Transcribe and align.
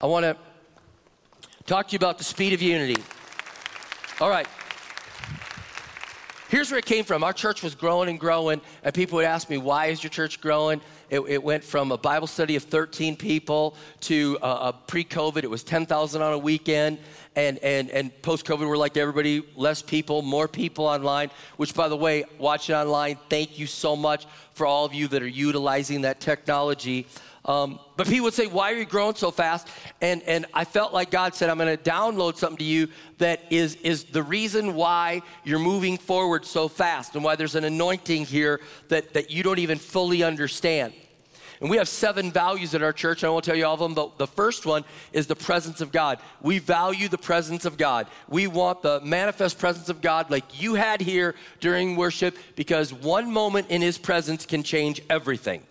I 0.00 0.06
want 0.06 0.22
to 0.22 0.36
talk 1.66 1.88
to 1.88 1.92
you 1.92 1.96
about 1.96 2.18
the 2.18 2.24
speed 2.24 2.52
of 2.52 2.62
unity. 2.62 3.02
All 4.20 4.30
right. 4.30 4.46
Here's 6.50 6.70
where 6.70 6.78
it 6.78 6.86
came 6.86 7.04
from. 7.04 7.24
Our 7.24 7.32
church 7.32 7.64
was 7.64 7.74
growing 7.74 8.08
and 8.08 8.18
growing, 8.18 8.60
and 8.84 8.94
people 8.94 9.16
would 9.16 9.24
ask 9.24 9.50
me, 9.50 9.58
Why 9.58 9.86
is 9.86 10.02
your 10.02 10.10
church 10.10 10.40
growing? 10.40 10.80
It, 11.10 11.20
it 11.20 11.42
went 11.42 11.64
from 11.64 11.90
a 11.90 11.98
Bible 11.98 12.28
study 12.28 12.54
of 12.54 12.62
13 12.62 13.16
people 13.16 13.74
to 14.02 14.38
uh, 14.40 14.72
pre 14.72 15.04
COVID, 15.04 15.42
it 15.42 15.50
was 15.50 15.64
10,000 15.64 16.22
on 16.22 16.32
a 16.32 16.38
weekend. 16.38 16.98
And, 17.34 17.58
and, 17.58 17.90
and 17.90 18.22
post 18.22 18.46
COVID, 18.46 18.68
we're 18.68 18.76
like 18.76 18.96
everybody, 18.96 19.44
less 19.54 19.80
people, 19.80 20.22
more 20.22 20.48
people 20.48 20.86
online, 20.86 21.30
which, 21.56 21.72
by 21.74 21.88
the 21.88 21.96
way, 21.96 22.24
watching 22.38 22.74
online, 22.74 23.16
thank 23.28 23.58
you 23.58 23.66
so 23.66 23.94
much 23.94 24.26
for 24.54 24.66
all 24.66 24.84
of 24.84 24.92
you 24.92 25.06
that 25.08 25.22
are 25.22 25.28
utilizing 25.28 26.00
that 26.02 26.20
technology. 26.20 27.06
Um, 27.48 27.80
but 27.96 28.06
people 28.06 28.24
would 28.24 28.34
say, 28.34 28.46
Why 28.46 28.72
are 28.72 28.76
you 28.76 28.84
growing 28.84 29.14
so 29.14 29.30
fast? 29.30 29.68
And, 30.02 30.22
and 30.24 30.44
I 30.52 30.64
felt 30.64 30.92
like 30.92 31.10
God 31.10 31.34
said, 31.34 31.48
I'm 31.48 31.56
going 31.56 31.74
to 31.76 31.82
download 31.82 32.36
something 32.36 32.58
to 32.58 32.64
you 32.64 32.88
that 33.16 33.40
is, 33.48 33.76
is 33.76 34.04
the 34.04 34.22
reason 34.22 34.74
why 34.74 35.22
you're 35.44 35.58
moving 35.58 35.96
forward 35.96 36.44
so 36.44 36.68
fast 36.68 37.14
and 37.14 37.24
why 37.24 37.36
there's 37.36 37.54
an 37.54 37.64
anointing 37.64 38.26
here 38.26 38.60
that, 38.88 39.14
that 39.14 39.30
you 39.30 39.42
don't 39.42 39.58
even 39.58 39.78
fully 39.78 40.22
understand. 40.22 40.92
And 41.60 41.70
we 41.70 41.78
have 41.78 41.88
seven 41.88 42.30
values 42.30 42.74
at 42.74 42.82
our 42.82 42.92
church. 42.92 43.24
I 43.24 43.30
won't 43.30 43.44
tell 43.44 43.56
you 43.56 43.64
all 43.64 43.74
of 43.74 43.80
them, 43.80 43.94
but 43.94 44.18
the 44.18 44.28
first 44.28 44.64
one 44.64 44.84
is 45.12 45.26
the 45.26 45.34
presence 45.34 45.80
of 45.80 45.90
God. 45.90 46.20
We 46.40 46.58
value 46.60 47.08
the 47.08 47.18
presence 47.18 47.64
of 47.64 47.76
God. 47.76 48.06
We 48.28 48.46
want 48.46 48.82
the 48.82 49.00
manifest 49.00 49.58
presence 49.58 49.88
of 49.88 50.00
God 50.00 50.30
like 50.30 50.60
you 50.62 50.74
had 50.74 51.00
here 51.00 51.34
during 51.58 51.96
worship 51.96 52.36
because 52.54 52.92
one 52.92 53.32
moment 53.32 53.70
in 53.70 53.82
His 53.82 53.98
presence 53.98 54.46
can 54.46 54.62
change 54.62 55.00
everything. 55.10 55.62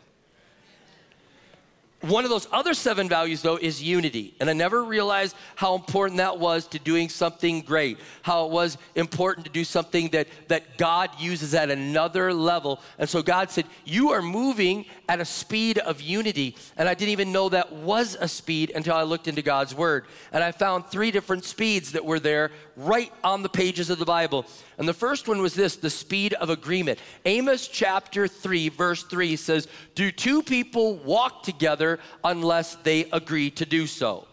One 2.01 2.25
of 2.25 2.29
those 2.29 2.47
other 2.51 2.75
seven 2.75 3.09
values, 3.09 3.41
though, 3.41 3.57
is 3.57 3.81
unity. 3.81 4.35
And 4.39 4.51
I 4.51 4.53
never 4.53 4.83
realized 4.83 5.35
how 5.55 5.73
important 5.73 6.17
that 6.17 6.37
was 6.37 6.67
to 6.67 6.79
doing 6.79 7.09
something 7.09 7.61
great, 7.61 7.97
how 8.21 8.45
it 8.45 8.51
was 8.51 8.77
important 8.93 9.47
to 9.47 9.51
do 9.51 9.63
something 9.63 10.09
that, 10.09 10.27
that 10.47 10.77
God 10.77 11.09
uses 11.17 11.55
at 11.55 11.71
another 11.71 12.31
level. 12.35 12.81
And 12.99 13.09
so 13.09 13.23
God 13.23 13.49
said, 13.49 13.65
You 13.83 14.11
are 14.11 14.21
moving 14.21 14.85
at 15.09 15.19
a 15.19 15.25
speed 15.25 15.79
of 15.79 15.99
unity. 15.99 16.55
And 16.77 16.87
I 16.87 16.93
didn't 16.93 17.13
even 17.13 17.31
know 17.31 17.49
that 17.49 17.73
was 17.73 18.15
a 18.19 18.27
speed 18.27 18.71
until 18.75 18.93
I 18.93 19.01
looked 19.01 19.27
into 19.27 19.41
God's 19.41 19.73
Word. 19.73 20.05
And 20.31 20.43
I 20.43 20.51
found 20.51 20.85
three 20.85 21.09
different 21.09 21.45
speeds 21.45 21.93
that 21.93 22.05
were 22.05 22.19
there 22.19 22.51
right 22.75 23.11
on 23.23 23.41
the 23.41 23.49
pages 23.49 23.89
of 23.89 23.97
the 23.97 24.05
Bible. 24.05 24.45
And 24.77 24.87
the 24.87 24.93
first 24.93 25.27
one 25.27 25.41
was 25.41 25.55
this 25.55 25.75
the 25.75 25.89
speed 25.89 26.33
of 26.33 26.51
agreement. 26.51 26.99
Amos 27.25 27.67
chapter 27.67 28.27
3, 28.27 28.69
verse 28.69 29.01
3 29.01 29.35
says, 29.35 29.67
Do 29.95 30.11
two 30.11 30.43
people 30.43 30.97
walk 30.97 31.41
together 31.41 31.86
unless 32.23 32.75
they 32.75 33.05
agree 33.11 33.49
to 33.51 33.65
do 33.65 33.87
so? 33.87 34.27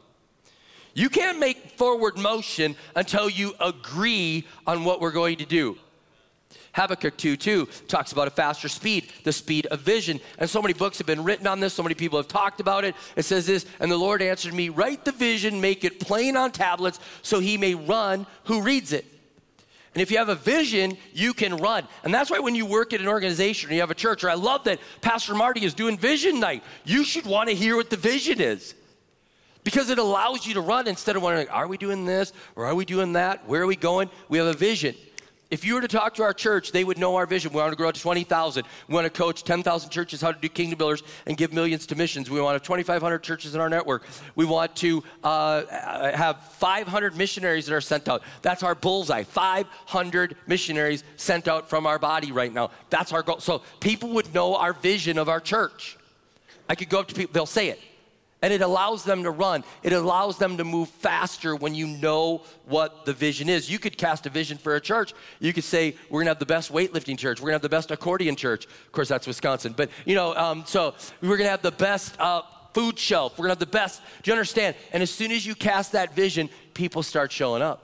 You 0.95 1.09
can't 1.09 1.39
make 1.39 1.59
forward 1.77 2.17
motion 2.17 2.77
until 2.95 3.29
you 3.29 3.55
agree 3.61 4.47
on 4.67 4.85
what 4.85 5.01
we're 5.01 5.11
going 5.11 5.39
to 5.39 5.47
do. 5.47 5.77
Habakkuk 6.73 7.17
2 7.17 7.37
2 7.37 7.67
talks 7.89 8.13
about 8.13 8.29
a 8.29 8.33
faster 8.33 8.69
speed, 8.69 9.13
the 9.23 9.33
speed 9.33 9.67
of 9.67 9.81
vision. 9.81 10.21
And 10.39 10.51
so 10.51 10.61
many 10.61 10.75
books 10.75 10.99
have 10.99 11.07
been 11.07 11.23
written 11.23 11.47
on 11.47 11.61
this, 11.61 11.73
so 11.73 11.83
many 11.83 11.95
people 11.95 12.19
have 12.19 12.29
talked 12.29 12.61
about 12.61 12.85
it. 12.85 12.95
It 13.17 13.25
says 13.25 13.47
this, 13.47 13.65
and 13.81 13.91
the 13.91 13.97
Lord 13.97 14.23
answered 14.23 14.55
me, 14.55 14.69
Write 14.69 15.05
the 15.05 15.13
vision, 15.13 15.61
make 15.61 15.85
it 15.85 16.01
plain 16.01 16.37
on 16.37 16.51
tablets, 16.51 16.99
so 17.23 17.39
he 17.39 17.57
may 17.57 17.75
run 17.75 18.27
who 18.45 18.63
reads 18.63 18.93
it. 18.93 19.07
And 19.95 20.03
if 20.03 20.11
you 20.11 20.19
have 20.19 20.29
a 20.29 20.35
vision, 20.35 20.97
you 21.13 21.33
can 21.33 21.57
run. 21.57 21.87
And 22.03 22.13
that's 22.13 22.31
why 22.31 22.41
when 22.41 22.57
you 22.57 22.67
work 22.67 22.93
at 22.93 23.01
an 23.01 23.07
organization 23.07 23.71
or 23.71 23.75
you 23.75 23.81
have 23.81 23.93
a 23.93 23.95
church, 23.95 24.25
or 24.25 24.31
I 24.31 24.35
love 24.35 24.65
that 24.65 24.81
Pastor 25.01 25.35
Marty 25.35 25.65
is 25.65 25.73
doing 25.73 25.97
vision 25.97 26.41
night, 26.41 26.65
you 26.85 27.05
should 27.05 27.27
want 27.27 27.49
to 27.49 27.55
hear 27.55 27.77
what 27.77 27.91
the 27.91 27.97
vision 27.97 28.41
is. 28.41 28.75
Because 29.63 29.91
it 29.91 29.99
allows 29.99 30.47
you 30.47 30.55
to 30.55 30.61
run 30.61 30.89
instead 30.89 31.17
of 31.17 31.23
wondering, 31.23 31.49
are 31.49 31.69
we 31.69 31.79
doing 31.79 32.05
this 32.05 32.33
or 32.57 32.67
are 32.67 32.75
we 32.75 32.85
doing 32.85 33.15
that? 33.15 33.49
Where 33.49 33.63
are 33.63 33.67
we 33.67 33.77
going? 33.77 34.11
We 34.29 34.39
have 34.39 34.49
a 34.49 34.53
vision. 34.53 34.95
If 35.51 35.65
you 35.65 35.75
were 35.75 35.83
to 35.83 35.89
talk 35.89 36.15
to 36.15 36.23
our 36.23 36.33
church, 36.33 36.73
they 36.73 36.85
would 36.85 36.99
know 36.99 37.17
our 37.17 37.27
vision. 37.27 37.53
We 37.53 37.61
want 37.61 37.73
to 37.73 37.77
grow 37.77 37.93
to 37.93 38.01
20,000. 38.01 38.65
We 38.89 38.95
want 38.95 39.05
to 39.05 39.11
coach 39.11 39.45
10,000 39.45 39.91
churches 39.91 40.21
how 40.21 40.33
to 40.33 40.39
do 40.41 40.49
kingdom 40.49 40.79
builders 40.79 41.03
and 41.27 41.37
give 41.37 41.53
millions 41.53 41.87
to 41.87 41.97
missions. 41.97 42.31
We 42.31 42.41
want 42.41 42.55
to 42.55 42.59
have 42.59 42.67
2,500 42.67 43.23
churches 43.23 43.55
in 43.55 43.61
our 43.61 43.69
network. 43.69 44.05
We 44.35 44.47
want 44.47 44.75
to 44.77 45.05
uh, 45.23 45.67
have 46.15 46.43
500 46.55 47.17
missionaries 47.17 47.67
that 47.67 47.75
are 47.75 47.81
sent 47.81 48.09
out. 48.09 48.23
That's 48.43 48.63
our 48.63 48.75
bullseye 48.75 49.25
500 49.25 50.37
missionaries 50.47 51.05
sent 51.17 51.47
out 51.47 51.69
from 51.69 51.87
our 51.87 51.99
body 51.99 52.33
right 52.33 52.53
now. 52.53 52.71
That's 52.91 53.13
our 53.13 53.23
goal. 53.23 53.41
So 53.41 53.63
people 53.81 54.11
would 54.11 54.33
know 54.35 54.57
our 54.57 54.73
vision 54.73 55.19
of 55.19 55.29
our 55.29 55.41
church. 55.41 55.99
I 56.69 56.75
could 56.75 56.89
go 56.89 57.01
up 57.01 57.09
to 57.09 57.15
people, 57.15 57.33
they'll 57.33 57.47
say 57.47 57.69
it 57.69 57.81
and 58.45 58.53
it 58.53 58.61
allows 58.61 59.05
them 59.05 59.23
to 59.23 59.31
run. 59.31 59.65
It 59.83 59.95
allows 59.95 60.37
them 60.37 60.59
to 60.59 60.65
move 60.65 60.91
faster 60.91 61.57
when 61.57 61.75
you 61.75 61.87
know 61.87 62.43
what 62.67 63.07
the 63.07 63.15
vision 63.15 63.49
is. 63.49 63.71
You 63.71 63.79
could 63.79 63.97
cast 63.97 64.27
a 64.27 64.29
vision 64.29 64.59
for 64.59 64.77
a 64.77 64.83
church. 64.83 65.15
You 65.41 65.55
could 65.55 65.65
say, 65.65 65.97
We're 66.11 66.21
gonna 66.21 66.33
have 66.33 66.41
the 66.41 66.45
best 66.45 66.71
weightlifting 66.71 67.17
church. 67.17 67.41
We're 67.41 67.47
gonna 67.47 67.55
have 67.55 67.63
the 67.63 67.71
best 67.71 67.91
accordion 67.91 68.37
church. 68.37 68.67
Of 68.67 68.93
course, 68.93 69.09
that's 69.09 69.27
Wisconsin. 69.27 69.73
But, 69.75 69.89
you 70.05 70.15
know, 70.15 70.35
um, 70.35 70.65
so 70.67 70.95
we're 71.23 71.39
gonna 71.39 71.49
have 71.49 71.63
the 71.63 71.73
best 71.73 72.21
uh, 72.21 72.43
food 72.75 72.99
shelf. 72.99 73.39
We're 73.39 73.45
gonna 73.45 73.53
have 73.53 73.61
the 73.61 73.67
best. 73.67 74.03
Do 74.23 74.31
you 74.31 74.35
understand? 74.35 74.77
And 74.93 75.03
as 75.03 75.09
soon 75.09 75.33
as 75.33 75.47
you 75.47 75.55
cast 75.55 75.93
that 75.93 76.15
vision, 76.15 76.51
people 76.75 77.03
start 77.03 77.33
showing 77.33 77.63
up. 77.63 77.83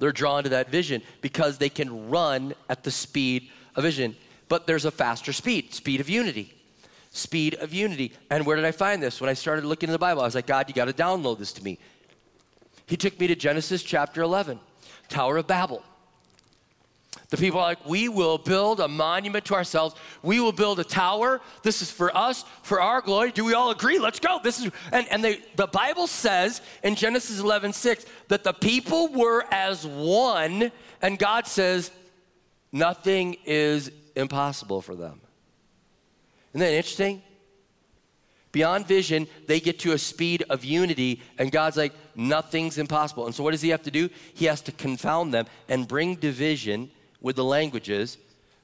They're 0.00 0.10
drawn 0.10 0.42
to 0.42 0.48
that 0.48 0.70
vision 0.70 1.02
because 1.20 1.58
they 1.58 1.68
can 1.68 2.10
run 2.10 2.54
at 2.68 2.82
the 2.82 2.90
speed 2.90 3.48
of 3.76 3.84
vision. 3.84 4.16
But 4.48 4.66
there's 4.66 4.86
a 4.86 4.90
faster 4.90 5.32
speed, 5.32 5.72
speed 5.72 6.00
of 6.00 6.08
unity 6.08 6.52
speed 7.12 7.54
of 7.54 7.72
unity. 7.72 8.12
And 8.30 8.44
where 8.44 8.56
did 8.56 8.64
I 8.64 8.72
find 8.72 9.02
this? 9.02 9.20
When 9.20 9.30
I 9.30 9.34
started 9.34 9.64
looking 9.64 9.88
in 9.88 9.92
the 9.92 9.98
Bible, 9.98 10.22
I 10.22 10.24
was 10.24 10.34
like, 10.34 10.46
God, 10.46 10.68
you 10.68 10.74
got 10.74 10.86
to 10.86 10.92
download 10.92 11.38
this 11.38 11.52
to 11.54 11.62
me. 11.64 11.78
He 12.86 12.96
took 12.96 13.18
me 13.20 13.26
to 13.28 13.36
Genesis 13.36 13.82
chapter 13.82 14.22
11, 14.22 14.58
Tower 15.08 15.36
of 15.36 15.46
Babel. 15.46 15.82
The 17.28 17.36
people 17.36 17.60
are 17.60 17.64
like, 17.64 17.86
we 17.86 18.08
will 18.08 18.36
build 18.36 18.80
a 18.80 18.88
monument 18.88 19.44
to 19.46 19.54
ourselves. 19.54 19.94
We 20.22 20.40
will 20.40 20.52
build 20.52 20.80
a 20.80 20.84
tower. 20.84 21.40
This 21.62 21.80
is 21.80 21.90
for 21.90 22.14
us, 22.14 22.44
for 22.62 22.80
our 22.80 23.00
glory. 23.00 23.30
Do 23.30 23.44
we 23.44 23.54
all 23.54 23.70
agree? 23.70 23.98
Let's 23.98 24.18
go. 24.18 24.38
This 24.42 24.58
is 24.58 24.70
and, 24.90 25.06
and 25.08 25.24
they, 25.24 25.40
the 25.56 25.66
Bible 25.66 26.06
says 26.06 26.60
in 26.82 26.94
Genesis 26.94 27.40
11, 27.40 27.72
6, 27.72 28.04
that 28.28 28.44
the 28.44 28.52
people 28.52 29.08
were 29.08 29.44
as 29.50 29.86
one, 29.86 30.72
and 31.00 31.18
God 31.18 31.46
says, 31.46 31.90
nothing 32.70 33.36
is 33.46 33.90
impossible 34.14 34.82
for 34.82 34.94
them. 34.94 35.20
Isn't 36.52 36.60
that 36.60 36.72
interesting? 36.72 37.22
Beyond 38.52 38.86
vision, 38.86 39.26
they 39.46 39.60
get 39.60 39.78
to 39.80 39.92
a 39.92 39.98
speed 39.98 40.44
of 40.50 40.62
unity, 40.62 41.22
and 41.38 41.50
God's 41.50 41.78
like, 41.78 41.94
nothing's 42.14 42.76
impossible. 42.76 43.24
And 43.24 43.34
so, 43.34 43.42
what 43.42 43.52
does 43.52 43.62
He 43.62 43.70
have 43.70 43.82
to 43.84 43.90
do? 43.90 44.10
He 44.34 44.44
has 44.44 44.60
to 44.62 44.72
confound 44.72 45.32
them 45.32 45.46
and 45.68 45.88
bring 45.88 46.16
division 46.16 46.90
with 47.22 47.36
the 47.36 47.44
languages 47.44 48.18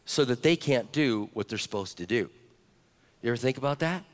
so 0.05 0.27
that 0.27 0.43
they 0.43 0.57
can't 0.57 0.93
do 0.93 1.31
what 1.33 1.49
they're 1.49 1.59
supposed 1.59 1.97
to 1.99 2.07
do. 2.07 2.29
You 3.23 3.31
ever 3.31 3.37
think 3.37 3.57
about 3.57 3.79
that? 3.79 4.05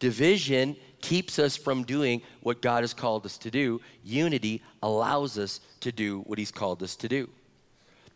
Division 0.00 0.76
keeps 1.00 1.38
us 1.38 1.56
from 1.56 1.84
doing 1.84 2.20
what 2.40 2.60
God 2.60 2.82
has 2.82 2.92
called 2.92 3.24
us 3.24 3.38
to 3.38 3.50
do, 3.50 3.80
unity 4.02 4.62
allows 4.82 5.38
us 5.38 5.60
to 5.80 5.92
do 5.92 6.20
what 6.22 6.38
He's 6.38 6.50
called 6.50 6.82
us 6.82 6.96
to 6.96 7.08
do. 7.08 7.28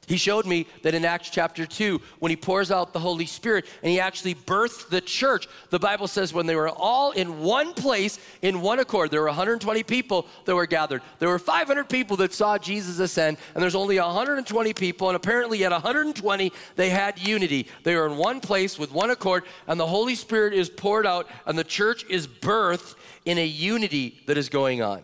He 0.08 0.16
showed 0.16 0.46
me 0.46 0.66
that 0.82 0.94
in 0.94 1.04
Acts 1.04 1.28
chapter 1.28 1.66
2, 1.66 2.00
when 2.18 2.30
he 2.30 2.36
pours 2.36 2.70
out 2.70 2.94
the 2.94 2.98
Holy 2.98 3.26
Spirit 3.26 3.66
and 3.82 3.92
he 3.92 4.00
actually 4.00 4.34
birthed 4.34 4.88
the 4.88 5.02
church, 5.02 5.46
the 5.68 5.78
Bible 5.78 6.08
says 6.08 6.32
when 6.32 6.46
they 6.46 6.56
were 6.56 6.70
all 6.70 7.10
in 7.10 7.40
one 7.40 7.74
place, 7.74 8.18
in 8.40 8.62
one 8.62 8.78
accord, 8.78 9.10
there 9.10 9.20
were 9.20 9.26
120 9.26 9.82
people 9.82 10.26
that 10.46 10.54
were 10.54 10.66
gathered. 10.66 11.02
There 11.18 11.28
were 11.28 11.38
500 11.38 11.90
people 11.90 12.16
that 12.16 12.32
saw 12.32 12.56
Jesus 12.56 12.98
ascend, 12.98 13.36
and 13.54 13.62
there's 13.62 13.74
only 13.74 13.98
120 13.98 14.72
people, 14.72 15.10
and 15.10 15.16
apparently 15.16 15.62
at 15.62 15.72
120, 15.72 16.52
they 16.76 16.88
had 16.88 17.18
unity. 17.18 17.68
They 17.82 17.94
were 17.94 18.06
in 18.06 18.16
one 18.16 18.40
place 18.40 18.78
with 18.78 18.90
one 18.90 19.10
accord, 19.10 19.44
and 19.66 19.78
the 19.78 19.86
Holy 19.86 20.14
Spirit 20.14 20.54
is 20.54 20.70
poured 20.70 21.06
out, 21.06 21.28
and 21.44 21.58
the 21.58 21.64
church 21.64 22.06
is 22.08 22.26
birthed 22.26 22.94
in 23.26 23.36
a 23.36 23.46
unity 23.46 24.22
that 24.24 24.38
is 24.38 24.48
going 24.48 24.80
on. 24.80 25.02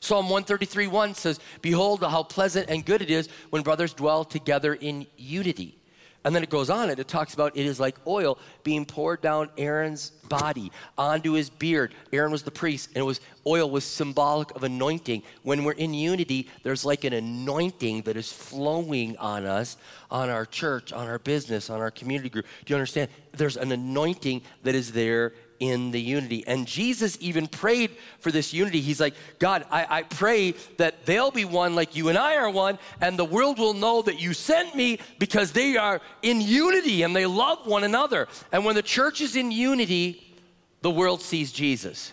Psalm 0.00 0.26
133 0.26 0.86
1 0.86 1.14
says, 1.14 1.40
Behold, 1.62 2.00
how 2.00 2.22
pleasant 2.22 2.68
and 2.68 2.84
good 2.84 3.02
it 3.02 3.10
is 3.10 3.28
when 3.50 3.62
brothers 3.62 3.92
dwell 3.92 4.24
together 4.24 4.74
in 4.74 5.06
unity. 5.16 5.78
And 6.24 6.34
then 6.34 6.42
it 6.42 6.50
goes 6.50 6.68
on 6.68 6.90
and 6.90 6.98
it 6.98 7.06
talks 7.06 7.32
about 7.32 7.56
it 7.56 7.64
is 7.64 7.78
like 7.78 7.96
oil 8.06 8.38
being 8.64 8.84
poured 8.84 9.22
down 9.22 9.48
Aaron's 9.56 10.10
body 10.28 10.72
onto 10.98 11.32
his 11.32 11.48
beard. 11.48 11.94
Aaron 12.12 12.32
was 12.32 12.42
the 12.42 12.50
priest, 12.50 12.88
and 12.88 12.98
it 12.98 13.04
was 13.04 13.20
oil 13.46 13.70
was 13.70 13.84
symbolic 13.84 14.50
of 14.54 14.64
anointing. 14.64 15.22
When 15.42 15.64
we're 15.64 15.72
in 15.72 15.94
unity, 15.94 16.48
there's 16.64 16.84
like 16.84 17.04
an 17.04 17.12
anointing 17.12 18.02
that 18.02 18.16
is 18.16 18.32
flowing 18.32 19.16
on 19.16 19.46
us, 19.46 19.76
on 20.10 20.28
our 20.28 20.44
church, 20.44 20.92
on 20.92 21.06
our 21.06 21.20
business, 21.20 21.70
on 21.70 21.80
our 21.80 21.90
community 21.90 22.28
group. 22.28 22.46
Do 22.64 22.72
you 22.72 22.76
understand? 22.76 23.10
There's 23.32 23.56
an 23.56 23.70
anointing 23.70 24.42
that 24.64 24.74
is 24.74 24.92
there 24.92 25.32
in 25.60 25.90
the 25.90 26.00
unity. 26.00 26.44
And 26.46 26.66
Jesus 26.66 27.18
even 27.20 27.46
prayed 27.46 27.90
for 28.20 28.30
this 28.30 28.52
unity. 28.52 28.80
He's 28.80 29.00
like, 29.00 29.14
God, 29.38 29.66
I, 29.70 29.86
I, 29.98 30.02
pray 30.02 30.52
that 30.76 31.04
they'll 31.04 31.30
be 31.30 31.44
one 31.44 31.74
like 31.74 31.96
you 31.96 32.08
and 32.08 32.18
I 32.18 32.36
are 32.36 32.50
one, 32.50 32.78
and 33.00 33.18
the 33.18 33.24
world 33.24 33.58
will 33.58 33.74
know 33.74 34.02
that 34.02 34.20
you 34.20 34.34
sent 34.34 34.74
me 34.74 34.98
because 35.18 35.52
they 35.52 35.76
are 35.76 36.00
in 36.22 36.40
unity 36.40 37.02
and 37.02 37.14
they 37.14 37.26
love 37.26 37.66
one 37.66 37.84
another. 37.84 38.28
And 38.52 38.64
when 38.64 38.74
the 38.74 38.82
church 38.82 39.20
is 39.20 39.36
in 39.36 39.50
unity, 39.50 40.36
the 40.82 40.90
world 40.90 41.20
sees 41.20 41.50
Jesus. 41.52 42.12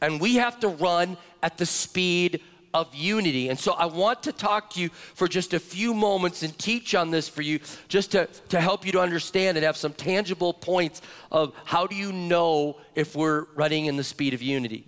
And 0.00 0.20
we 0.20 0.36
have 0.36 0.60
to 0.60 0.68
run 0.68 1.18
at 1.42 1.58
the 1.58 1.66
speed 1.66 2.40
of 2.72 2.94
unity. 2.94 3.48
And 3.48 3.58
so 3.58 3.72
I 3.72 3.86
want 3.86 4.22
to 4.24 4.32
talk 4.32 4.70
to 4.74 4.80
you 4.80 4.90
for 4.90 5.28
just 5.28 5.54
a 5.54 5.60
few 5.60 5.92
moments 5.92 6.42
and 6.42 6.56
teach 6.58 6.94
on 6.94 7.10
this 7.10 7.28
for 7.28 7.42
you, 7.42 7.60
just 7.88 8.12
to, 8.12 8.26
to 8.48 8.60
help 8.60 8.86
you 8.86 8.92
to 8.92 9.00
understand 9.00 9.56
and 9.56 9.64
have 9.64 9.76
some 9.76 9.92
tangible 9.92 10.52
points 10.52 11.02
of 11.32 11.54
how 11.64 11.86
do 11.86 11.96
you 11.96 12.12
know 12.12 12.76
if 12.94 13.16
we're 13.16 13.46
running 13.54 13.86
in 13.86 13.96
the 13.96 14.04
speed 14.04 14.34
of 14.34 14.42
unity. 14.42 14.86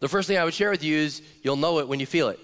The 0.00 0.08
first 0.08 0.28
thing 0.28 0.36
I 0.36 0.44
would 0.44 0.54
share 0.54 0.70
with 0.70 0.82
you 0.82 0.96
is 0.96 1.22
you'll 1.42 1.56
know 1.56 1.78
it 1.78 1.88
when 1.88 2.00
you 2.00 2.06
feel 2.06 2.28
it. 2.28 2.40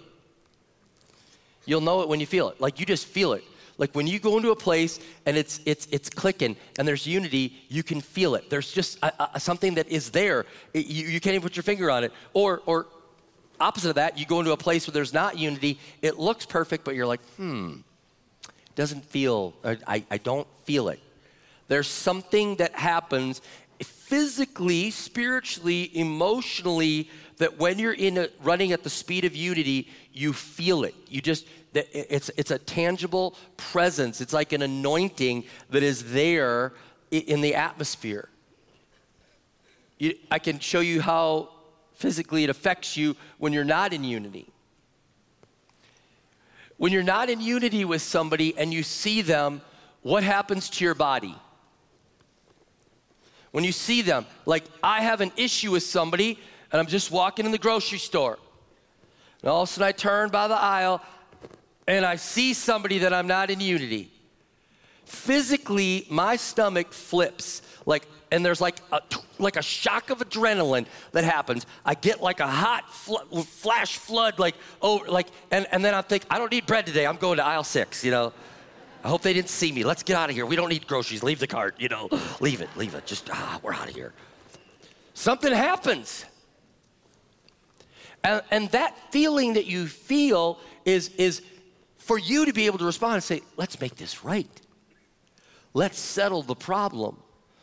You'll 1.67 1.81
know 1.81 2.03
it 2.03 2.09
when 2.09 2.21
you 2.21 2.27
feel 2.27 2.49
it. 2.49 2.61
Like 2.61 2.81
you 2.81 2.87
just 2.87 3.07
feel 3.07 3.33
it. 3.33 3.45
Like 3.77 3.95
when 3.95 4.07
you 4.07 4.19
go 4.19 4.37
into 4.37 4.51
a 4.51 4.57
place 4.57 5.01
and 5.25 5.39
it's 5.39 5.61
it's 5.65 5.87
it's 5.91 6.11
clicking 6.11 6.55
and 6.79 6.87
there's 6.87 7.07
unity, 7.07 7.55
you 7.69 7.83
can 7.83 8.03
feel 8.03 8.35
it. 8.35 8.51
There's 8.51 8.71
just 8.71 8.99
a, 9.03 9.37
a, 9.37 9.41
something 9.41 9.75
that 9.75 9.89
is 9.89 10.11
there. 10.11 10.45
It, 10.75 10.87
you, 10.87 11.07
you 11.09 11.19
can't 11.19 11.35
even 11.35 11.43
put 11.43 11.57
your 11.57 11.63
finger 11.63 11.91
on 11.91 12.05
it. 12.05 12.13
Or 12.35 12.61
or 12.67 12.89
opposite 13.61 13.91
of 13.91 13.95
that, 13.97 14.19
you 14.19 14.27
go 14.27 14.41
into 14.41 14.53
a 14.53 14.57
place 14.57 14.87
where 14.87 14.93
there's 14.93 15.13
not 15.13 15.39
unity. 15.39 15.79
It 16.03 16.19
looks 16.19 16.47
perfect, 16.47 16.85
but 16.85 16.95
you're 16.95 17.07
like, 17.07 17.21
hmm, 17.37 17.77
doesn't 18.75 19.05
feel. 19.05 19.55
I 19.65 20.05
I 20.11 20.19
don't 20.19 20.49
feel 20.65 20.89
it. 20.89 21.01
There's 21.69 21.89
something 21.89 22.57
that 22.57 22.75
happens 22.75 23.41
physically, 23.83 24.91
spiritually, 24.91 25.97
emotionally 25.97 27.09
that 27.39 27.59
when 27.59 27.79
you're 27.79 27.93
in 27.93 28.19
a, 28.19 28.29
running 28.43 28.73
at 28.73 28.83
the 28.83 28.91
speed 28.91 29.25
of 29.25 29.35
unity, 29.35 29.89
you 30.13 30.33
feel 30.33 30.85
it. 30.85 30.95
You 31.09 31.21
just 31.21 31.47
it's 31.73 32.29
it's 32.37 32.51
a 32.51 32.59
tangible 32.59 33.37
presence. 33.57 34.21
It's 34.21 34.33
like 34.33 34.53
an 34.53 34.63
anointing 34.63 35.45
that 35.71 35.83
is 35.83 36.13
there 36.13 36.73
in 37.11 37.41
the 37.41 37.55
atmosphere. 37.55 38.29
I 40.31 40.39
can 40.39 40.59
show 40.59 40.81
you 40.81 41.01
how 41.01 41.51
physically 42.01 42.45
it 42.45 42.51
affects 42.51 42.97
you 42.97 43.15
when 43.37 43.53
you're 43.53 43.63
not 43.63 43.93
in 43.93 44.03
unity. 44.03 44.47
When 46.79 46.93
you're 46.93 47.03
not 47.03 47.29
in 47.29 47.43
unity 47.43 47.85
with 47.85 48.01
somebody 48.01 48.57
and 48.57 48.73
you 48.73 48.83
see 48.83 49.21
them, 49.21 49.61
what 50.01 50.23
happens 50.23 50.71
to 50.71 50.85
your 50.85 50.95
body? 50.95 51.37
When 53.51 53.65
you 53.65 53.73
see 53.73 54.01
them, 54.01 54.25
like 54.47 54.65
I 54.83 55.03
have 55.03 55.21
an 55.21 55.31
issue 55.37 55.73
with 55.73 55.83
somebody 55.83 56.39
and 56.73 56.81
I'm 56.81 56.87
just 56.87 57.11
walking 57.11 57.45
in 57.45 57.53
the 57.53 57.59
grocery 57.59 57.99
store. 57.99 58.39
And 59.43 59.51
all 59.51 59.63
of 59.63 59.69
a 59.69 59.73
sudden 59.73 59.87
I 59.87 59.93
turn 59.93 60.31
by 60.31 60.49
the 60.49 60.55
aisle 60.55 61.03
and 61.87 62.07
I 62.07 62.17
see 62.17 62.55
somebody 62.55 62.99
that 62.99 63.13
I'm 63.13 63.27
not 63.27 63.51
in 63.51 63.61
unity. 63.61 64.11
Physically, 65.11 66.07
my 66.09 66.37
stomach 66.37 66.93
flips 66.93 67.63
like 67.85 68.07
and 68.31 68.47
there's 68.47 68.61
like 68.61 68.77
a, 68.93 69.03
like 69.41 69.57
a 69.57 69.63
shock 69.63 70.11
of 70.11 70.19
adrenaline 70.19 70.87
that 71.11 71.25
happens. 71.25 71.67
I 71.85 71.95
get 71.95 72.23
like 72.23 72.39
a 72.39 72.47
hot 72.47 72.89
fl- 72.95 73.43
flash 73.43 73.97
flood, 73.97 74.39
like 74.39 74.55
oh, 74.81 75.03
like, 75.09 75.27
and, 75.51 75.67
and 75.73 75.85
then 75.85 75.95
I 75.95 76.03
think 76.03 76.25
I 76.31 76.39
don't 76.39 76.53
need 76.53 76.65
bread 76.65 76.87
today. 76.87 77.09
I'm 77.09 77.17
going 77.17 77.39
to 77.39 77.45
aisle 77.45 77.65
six. 77.65 78.05
You 78.05 78.13
know, 78.13 78.33
I 79.03 79.09
hope 79.09 79.23
they 79.23 79.33
didn't 79.33 79.49
see 79.49 79.73
me. 79.73 79.83
Let's 79.83 80.05
get 80.05 80.17
out 80.17 80.31
of 80.31 80.37
here. 80.37 80.47
We 80.47 80.55
don't 80.55 80.69
need 80.69 80.87
groceries. 80.87 81.25
Leave 81.25 81.41
the 81.41 81.49
cart. 81.49 81.75
You 81.81 81.89
know, 81.89 82.09
leave 82.41 82.61
it, 82.61 82.69
leave 82.77 82.95
it. 82.95 83.05
Just 83.05 83.29
ah, 83.33 83.59
we're 83.65 83.75
out 83.75 83.89
of 83.89 83.95
here. 83.97 84.13
Something 85.15 85.53
happens. 85.53 86.25
And, 88.23 88.43
and 88.53 88.69
that 88.71 88.97
feeling 89.11 89.55
that 89.55 89.67
you 89.67 89.89
feel 89.89 90.61
is, 90.85 91.09
is 91.17 91.43
for 91.99 92.17
you 92.17 92.47
to 92.47 92.53
be 92.53 92.67
able 92.67 92.79
to 92.79 92.85
respond 92.85 93.15
and 93.15 93.25
say, 93.25 93.43
let's 93.57 93.81
make 93.81 93.97
this 93.97 94.25
right. 94.25 94.49
Let's 95.75 95.99
settle 95.99 96.43
the 96.43 96.55
problem. 96.55 97.17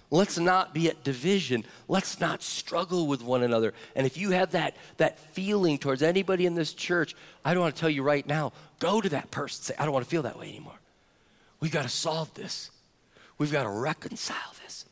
Let's 0.10 0.38
not 0.38 0.74
be 0.74 0.88
at 0.88 1.04
division. 1.04 1.66
Let's 1.90 2.20
not 2.22 2.42
struggle 2.42 3.08
with 3.08 3.22
one 3.22 3.44
another. 3.44 3.74
And 3.96 4.08
if 4.08 4.18
you 4.18 4.32
have 4.32 4.52
that, 4.52 4.78
that 4.98 5.20
feeling 5.20 5.78
towards 5.78 6.02
anybody 6.02 6.46
in 6.46 6.56
this 6.56 6.74
church, 6.74 7.14
I 7.44 7.54
don't 7.54 7.62
want 7.62 7.76
to 7.76 7.80
tell 7.80 7.90
you 7.90 8.04
right 8.04 8.26
now, 8.26 8.54
go 8.80 9.02
to 9.02 9.10
that 9.10 9.32
person 9.32 9.64
say, 9.64 9.74
I 9.78 9.84
don't 9.84 9.94
want 9.94 10.06
to 10.06 10.10
feel 10.10 10.22
that 10.22 10.40
way 10.40 10.48
anymore. 10.48 10.80
We've 11.60 11.72
got 11.72 11.84
to 11.84 11.90
solve 11.90 12.34
this. 12.36 12.72
We've 13.38 13.52
got 13.52 13.64
to 13.64 13.70
reconcile 13.70 14.54
this. 14.64 14.86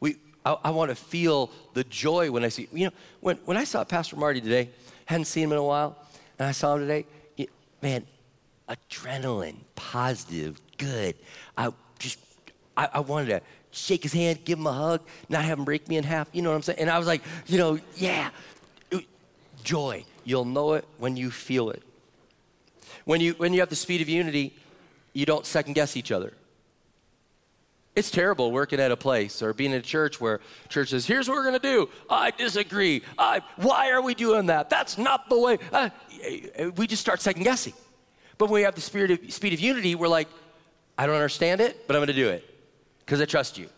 We, 0.00 0.16
I, 0.44 0.56
I 0.64 0.70
want 0.70 0.90
to 0.90 0.96
feel 0.96 1.50
the 1.74 1.84
joy 1.84 2.30
when 2.30 2.44
I 2.44 2.48
see, 2.48 2.68
you 2.72 2.86
know, 2.86 2.92
when, 3.20 3.36
when 3.44 3.56
I 3.56 3.64
saw 3.64 3.84
Pastor 3.84 4.16
Marty 4.16 4.40
today, 4.40 4.70
hadn't 5.06 5.26
seen 5.26 5.44
him 5.44 5.52
in 5.52 5.58
a 5.58 5.62
while, 5.62 5.96
and 6.38 6.48
I 6.48 6.52
saw 6.52 6.74
him 6.74 6.80
today. 6.80 7.06
Man, 7.80 8.04
adrenaline, 8.68 9.56
positive, 9.76 10.60
good. 10.76 11.14
I 11.56 11.72
just, 12.00 12.18
I, 12.78 12.88
I 12.94 13.00
wanted 13.00 13.26
to 13.26 13.40
shake 13.72 14.04
his 14.04 14.12
hand, 14.12 14.44
give 14.44 14.58
him 14.58 14.66
a 14.68 14.72
hug, 14.72 15.00
not 15.28 15.44
have 15.44 15.58
him 15.58 15.64
break 15.64 15.88
me 15.88 15.96
in 15.96 16.04
half. 16.04 16.28
You 16.32 16.42
know 16.42 16.50
what 16.50 16.56
I'm 16.56 16.62
saying? 16.62 16.78
And 16.78 16.88
I 16.88 16.96
was 16.96 17.08
like, 17.08 17.22
you 17.46 17.58
know, 17.58 17.78
yeah, 17.96 18.30
joy. 19.64 20.04
You'll 20.24 20.44
know 20.44 20.74
it 20.74 20.86
when 20.98 21.16
you 21.16 21.30
feel 21.30 21.70
it. 21.70 21.82
When 23.04 23.20
you, 23.20 23.32
when 23.32 23.52
you 23.52 23.60
have 23.60 23.68
the 23.68 23.76
speed 23.76 24.00
of 24.00 24.08
unity, 24.08 24.54
you 25.12 25.26
don't 25.26 25.44
second 25.44 25.72
guess 25.72 25.96
each 25.96 26.12
other. 26.12 26.34
It's 27.96 28.12
terrible 28.12 28.52
working 28.52 28.78
at 28.78 28.92
a 28.92 28.96
place 28.96 29.42
or 29.42 29.52
being 29.52 29.72
in 29.72 29.78
a 29.78 29.82
church 29.82 30.20
where 30.20 30.40
church 30.68 30.90
says, 30.90 31.04
here's 31.04 31.28
what 31.28 31.36
we're 31.36 31.42
going 31.42 31.54
to 31.54 31.58
do. 31.58 31.88
I 32.08 32.30
disagree. 32.30 33.02
I, 33.18 33.40
why 33.56 33.90
are 33.90 34.02
we 34.02 34.14
doing 34.14 34.46
that? 34.46 34.70
That's 34.70 34.98
not 34.98 35.28
the 35.28 35.38
way. 35.38 35.58
Uh, 35.72 35.90
we 36.76 36.86
just 36.86 37.00
start 37.00 37.20
second 37.20 37.42
guessing. 37.42 37.72
But 38.36 38.46
when 38.46 38.60
we 38.60 38.62
have 38.62 38.76
the 38.76 38.80
spirit 38.80 39.10
of, 39.10 39.32
speed 39.32 39.52
of 39.52 39.58
unity, 39.58 39.96
we're 39.96 40.06
like, 40.06 40.28
I 40.96 41.06
don't 41.06 41.16
understand 41.16 41.60
it, 41.60 41.88
but 41.88 41.96
I'm 41.96 42.00
going 42.00 42.08
to 42.08 42.12
do 42.12 42.28
it 42.28 42.57
because 43.08 43.22
I 43.22 43.24
trust 43.24 43.56
you. 43.56 43.70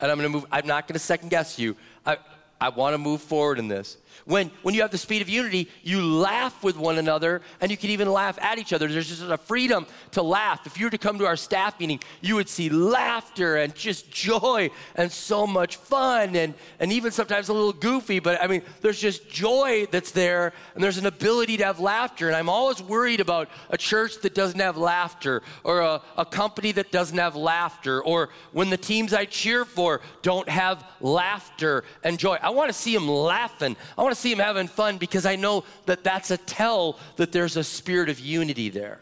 And 0.00 0.12
I'm 0.12 0.16
going 0.16 0.30
to 0.30 0.38
move. 0.38 0.46
I'm 0.52 0.64
not 0.64 0.86
going 0.86 0.92
to 0.92 1.00
second 1.00 1.28
guess 1.28 1.58
you. 1.58 1.76
I, 2.06 2.18
I 2.60 2.68
want 2.68 2.94
to 2.94 2.98
move 2.98 3.20
forward 3.20 3.58
in 3.58 3.66
this. 3.66 3.96
When, 4.24 4.50
when 4.62 4.74
you 4.74 4.82
have 4.82 4.90
the 4.90 4.98
speed 4.98 5.22
of 5.22 5.28
unity, 5.28 5.68
you 5.82 6.04
laugh 6.04 6.62
with 6.62 6.76
one 6.76 6.98
another 6.98 7.42
and 7.60 7.70
you 7.70 7.76
can 7.76 7.90
even 7.90 8.10
laugh 8.10 8.38
at 8.40 8.58
each 8.58 8.72
other. 8.72 8.86
There's 8.88 9.08
just 9.08 9.22
a 9.22 9.38
freedom 9.38 9.86
to 10.12 10.22
laugh. 10.22 10.66
If 10.66 10.78
you 10.78 10.86
were 10.86 10.90
to 10.90 10.98
come 10.98 11.18
to 11.18 11.26
our 11.26 11.36
staff 11.36 11.78
meeting, 11.80 12.00
you 12.20 12.36
would 12.36 12.48
see 12.48 12.68
laughter 12.68 13.56
and 13.56 13.74
just 13.74 14.10
joy 14.10 14.70
and 14.94 15.10
so 15.10 15.46
much 15.46 15.76
fun 15.76 16.36
and, 16.36 16.54
and 16.78 16.92
even 16.92 17.12
sometimes 17.12 17.48
a 17.48 17.52
little 17.52 17.72
goofy, 17.72 18.18
but 18.18 18.40
I 18.42 18.46
mean, 18.46 18.62
there's 18.80 19.00
just 19.00 19.28
joy 19.30 19.86
that's 19.90 20.10
there 20.10 20.52
and 20.74 20.84
there's 20.84 20.98
an 20.98 21.06
ability 21.06 21.56
to 21.58 21.64
have 21.64 21.80
laughter. 21.80 22.28
And 22.28 22.36
I'm 22.36 22.48
always 22.48 22.82
worried 22.82 23.20
about 23.20 23.48
a 23.70 23.78
church 23.78 24.20
that 24.22 24.34
doesn't 24.34 24.60
have 24.60 24.76
laughter 24.76 25.42
or 25.64 25.80
a, 25.80 26.02
a 26.16 26.24
company 26.24 26.72
that 26.72 26.92
doesn't 26.92 27.18
have 27.18 27.36
laughter 27.36 28.02
or 28.02 28.30
when 28.52 28.70
the 28.70 28.76
teams 28.76 29.12
I 29.12 29.24
cheer 29.24 29.64
for 29.64 30.00
don't 30.22 30.48
have 30.48 30.84
laughter 31.00 31.84
and 32.04 32.18
joy. 32.18 32.38
I 32.42 32.50
want 32.50 32.68
to 32.68 32.72
see 32.72 32.94
them 32.94 33.08
laughing. 33.08 33.76
I 34.00 34.02
want 34.02 34.14
to 34.14 34.20
see 34.20 34.30
them 34.32 34.42
having 34.42 34.66
fun 34.66 34.96
because 34.96 35.26
I 35.26 35.36
know 35.36 35.62
that 35.84 36.02
that's 36.02 36.30
a 36.30 36.38
tell 36.38 36.98
that 37.16 37.32
there's 37.32 37.58
a 37.58 37.62
spirit 37.62 38.08
of 38.08 38.18
unity 38.18 38.70
there. 38.70 38.98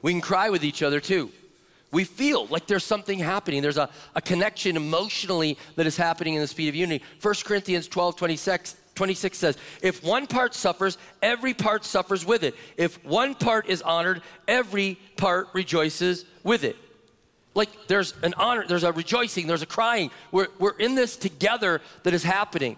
We 0.00 0.12
can 0.12 0.20
cry 0.20 0.48
with 0.48 0.64
each 0.64 0.80
other 0.80 1.00
too. 1.00 1.32
We 1.90 2.04
feel 2.04 2.46
like 2.46 2.68
there's 2.68 2.84
something 2.84 3.18
happening. 3.18 3.62
There's 3.62 3.78
a, 3.78 3.90
a 4.14 4.20
connection 4.20 4.76
emotionally 4.76 5.58
that 5.74 5.88
is 5.88 5.96
happening 5.96 6.34
in 6.34 6.40
the 6.40 6.46
speed 6.46 6.68
of 6.68 6.76
unity. 6.76 7.04
1 7.20 7.34
Corinthians 7.44 7.88
12 7.88 8.14
26, 8.14 8.76
26 8.94 9.36
says, 9.36 9.58
If 9.82 10.04
one 10.04 10.28
part 10.28 10.54
suffers, 10.54 10.98
every 11.20 11.52
part 11.52 11.84
suffers 11.84 12.24
with 12.24 12.44
it. 12.44 12.54
If 12.76 13.04
one 13.04 13.34
part 13.34 13.68
is 13.68 13.82
honored, 13.82 14.22
every 14.46 15.00
part 15.16 15.48
rejoices 15.52 16.26
with 16.44 16.62
it. 16.62 16.76
Like 17.58 17.88
there's 17.88 18.14
an 18.22 18.34
honor, 18.36 18.64
there's 18.68 18.84
a 18.84 18.92
rejoicing, 18.92 19.48
there's 19.48 19.62
a 19.62 19.66
crying. 19.66 20.12
We're, 20.30 20.46
we're 20.60 20.78
in 20.78 20.94
this 20.94 21.16
together 21.16 21.80
that 22.04 22.14
is 22.14 22.22
happening. 22.22 22.76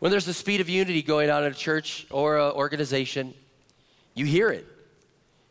When 0.00 0.10
there's 0.10 0.24
the 0.24 0.34
speed 0.34 0.60
of 0.60 0.68
unity 0.68 1.00
going 1.00 1.30
on 1.30 1.44
in 1.44 1.52
a 1.52 1.54
church 1.54 2.08
or 2.10 2.38
an 2.38 2.50
organization, 2.50 3.34
you 4.14 4.26
hear 4.26 4.50
it. 4.50 4.66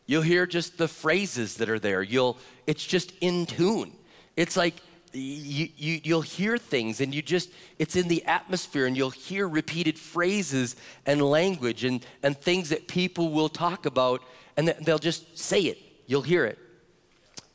You'll 0.04 0.20
hear 0.20 0.44
just 0.44 0.76
the 0.76 0.88
phrases 0.88 1.56
that 1.56 1.70
are 1.70 1.78
there. 1.78 2.02
You'll, 2.02 2.36
it's 2.66 2.84
just 2.84 3.14
in 3.22 3.46
tune. 3.46 3.92
It's 4.36 4.54
like 4.54 4.74
you, 5.14 5.70
you, 5.78 6.00
you'll 6.04 6.20
hear 6.20 6.58
things 6.58 7.00
and 7.00 7.14
you 7.14 7.22
just, 7.22 7.48
it's 7.78 7.96
in 7.96 8.08
the 8.08 8.22
atmosphere 8.26 8.84
and 8.84 8.94
you'll 8.94 9.08
hear 9.08 9.48
repeated 9.48 9.98
phrases 9.98 10.76
and 11.06 11.22
language 11.22 11.84
and, 11.84 12.04
and 12.22 12.36
things 12.36 12.68
that 12.68 12.88
people 12.88 13.30
will 13.30 13.48
talk 13.48 13.86
about 13.86 14.22
and 14.58 14.68
they'll 14.82 14.98
just 14.98 15.38
say 15.38 15.62
it. 15.62 15.78
You'll 16.06 16.20
hear 16.20 16.44
it. 16.44 16.58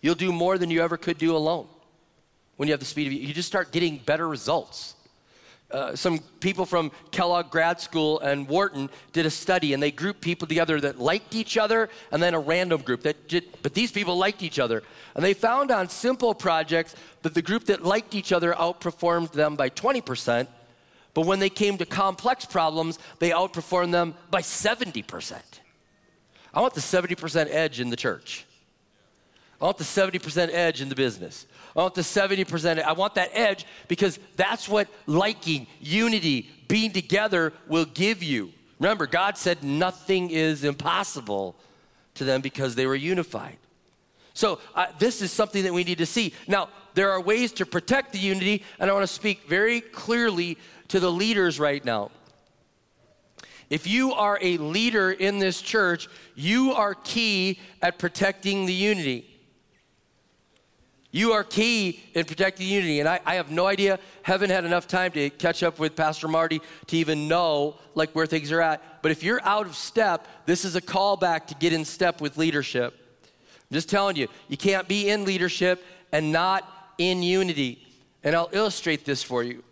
You'll 0.02 0.16
do 0.16 0.32
more 0.32 0.58
than 0.58 0.70
you 0.70 0.82
ever 0.82 0.98
could 0.98 1.18
do 1.18 1.36
alone 1.36 1.68
when 2.58 2.68
you 2.68 2.74
have 2.74 2.80
the 2.80 2.86
speed 2.86 3.08
of 3.08 3.14
you. 3.14 3.20
You 3.20 3.34
just 3.34 3.48
start 3.48 3.72
getting 3.72 3.98
better 3.98 4.28
results. 4.28 4.96
Uh, 5.70 5.94
some 5.96 6.20
people 6.40 6.66
from 6.66 6.92
Kellogg 7.12 7.50
Grad 7.50 7.82
School 7.82 8.22
and 8.22 8.48
Wharton 8.48 8.90
did 9.12 9.26
a 9.26 9.30
study, 9.30 9.74
and 9.74 9.84
they 9.84 9.92
grouped 9.92 10.22
people 10.22 10.48
together 10.48 10.80
that 10.80 10.98
liked 10.98 11.36
each 11.36 11.58
other, 11.58 11.90
and 12.12 12.24
then 12.24 12.34
a 12.34 12.40
random 12.40 12.82
group 12.82 13.02
that 13.04 13.28
did, 13.28 13.44
but 13.64 13.74
these 13.74 13.92
people 13.92 14.18
liked 14.18 14.44
each 14.44 14.60
other. 14.60 14.82
And 15.14 15.26
they 15.26 15.34
found 15.34 15.72
on 15.72 15.90
simple 15.90 16.34
projects 16.34 16.96
that 17.24 17.34
the 17.34 17.42
group 17.42 17.66
that 17.66 17.84
liked 17.84 18.16
each 18.16 18.32
other 18.32 18.54
outperformed 18.54 19.32
them 19.32 19.58
by 19.58 19.70
20%, 19.70 20.48
but 21.14 21.26
when 21.26 21.40
they 21.40 21.50
came 21.50 21.78
to 21.80 21.86
complex 21.86 22.46
problems, 22.46 22.98
they 23.20 23.32
outperformed 23.32 23.92
them 23.92 24.16
by 24.32 24.42
70%. 24.42 25.42
I 26.54 26.62
want 26.62 26.76
the 26.76 26.82
70% 26.82 27.48
edge 27.50 27.82
in 27.82 27.90
the 27.90 27.98
church. 27.98 28.47
I 29.60 29.66
want 29.66 29.78
the 29.78 29.84
70% 29.84 30.50
edge 30.52 30.82
in 30.82 30.90
the 30.90 30.96
business. 30.96 31.48
I 31.76 31.82
want 31.82 31.96
the 31.96 32.02
70%. 32.02 32.84
I 32.84 32.92
want 32.94 33.16
that 33.16 33.30
edge 33.34 33.66
because 33.88 34.20
that's 34.36 34.70
what 34.70 34.88
liking, 35.08 35.68
unity, 35.80 36.50
being 36.68 36.92
together 36.92 37.54
will 37.68 37.86
give 37.86 38.22
you. 38.22 38.52
Remember, 38.80 39.08
God 39.08 39.38
said 39.38 39.64
nothing 39.64 40.30
is 40.30 40.64
impossible 40.64 41.56
to 42.16 42.24
them 42.24 42.42
because 42.42 42.76
they 42.76 42.86
were 42.86 42.96
unified. 42.96 43.58
So, 44.34 44.60
uh, 44.76 44.88
this 45.00 45.24
is 45.24 45.32
something 45.32 45.64
that 45.64 45.74
we 45.74 45.84
need 45.84 45.98
to 45.98 46.06
see. 46.06 46.34
Now, 46.48 46.70
there 46.94 47.12
are 47.12 47.20
ways 47.20 47.52
to 47.54 47.66
protect 47.66 48.14
the 48.14 48.20
unity, 48.20 48.64
and 48.80 48.90
I 48.90 48.94
want 48.94 49.08
to 49.08 49.14
speak 49.14 49.48
very 49.48 49.82
clearly 49.82 50.60
to 50.90 51.00
the 51.00 51.12
leaders 51.12 51.60
right 51.60 51.84
now. 51.84 52.12
If 53.70 53.88
you 53.88 54.14
are 54.14 54.38
a 54.42 54.58
leader 54.58 55.12
in 55.12 55.40
this 55.40 55.60
church, 55.62 56.08
you 56.36 56.74
are 56.74 56.94
key 56.94 57.60
at 57.82 58.00
protecting 58.00 58.66
the 58.66 58.74
unity. 58.74 59.37
You 61.18 61.32
are 61.32 61.44
key 61.44 62.00
in 62.14 62.26
protecting 62.26 62.68
unity. 62.68 63.00
And 63.00 63.10
I, 63.10 63.20
I, 63.26 63.36
have 63.36 63.50
no 63.50 63.66
idea, 63.66 63.98
haven't 64.22 64.52
had 64.52 64.66
enough 64.66 64.88
time 64.88 65.12
to 65.14 65.32
catch 65.32 65.64
up 65.64 65.80
with 65.80 65.96
Pastor 65.96 66.28
Marty 66.28 66.62
to 66.86 66.96
even 66.96 67.28
know 67.28 67.80
like 67.96 68.12
where 68.12 68.28
things 68.28 68.52
are 68.52 68.62
at. 68.62 69.02
But 69.02 69.10
if 69.10 69.24
you're 69.24 69.44
out 69.44 69.66
of 69.66 69.76
step, 69.76 70.28
this 70.46 70.64
is 70.64 70.76
a 70.76 70.82
callback 70.82 71.48
to 71.48 71.56
get 71.56 71.74
in 71.74 71.86
step 71.86 72.22
with 72.22 72.38
leadership. 72.38 72.94
I'm 73.24 73.74
just 73.74 73.90
telling 73.90 74.16
you, 74.16 74.28
you 74.48 74.58
can't 74.58 74.88
be 74.88 75.10
in 75.10 75.26
leadership 75.26 75.84
and 76.12 76.32
not 76.32 76.72
in 77.00 77.24
unity. 77.24 77.84
And 78.24 78.36
I'll 78.36 78.50
illustrate 78.52 79.04
this 79.04 79.24
for 79.24 79.44
you. 79.44 79.64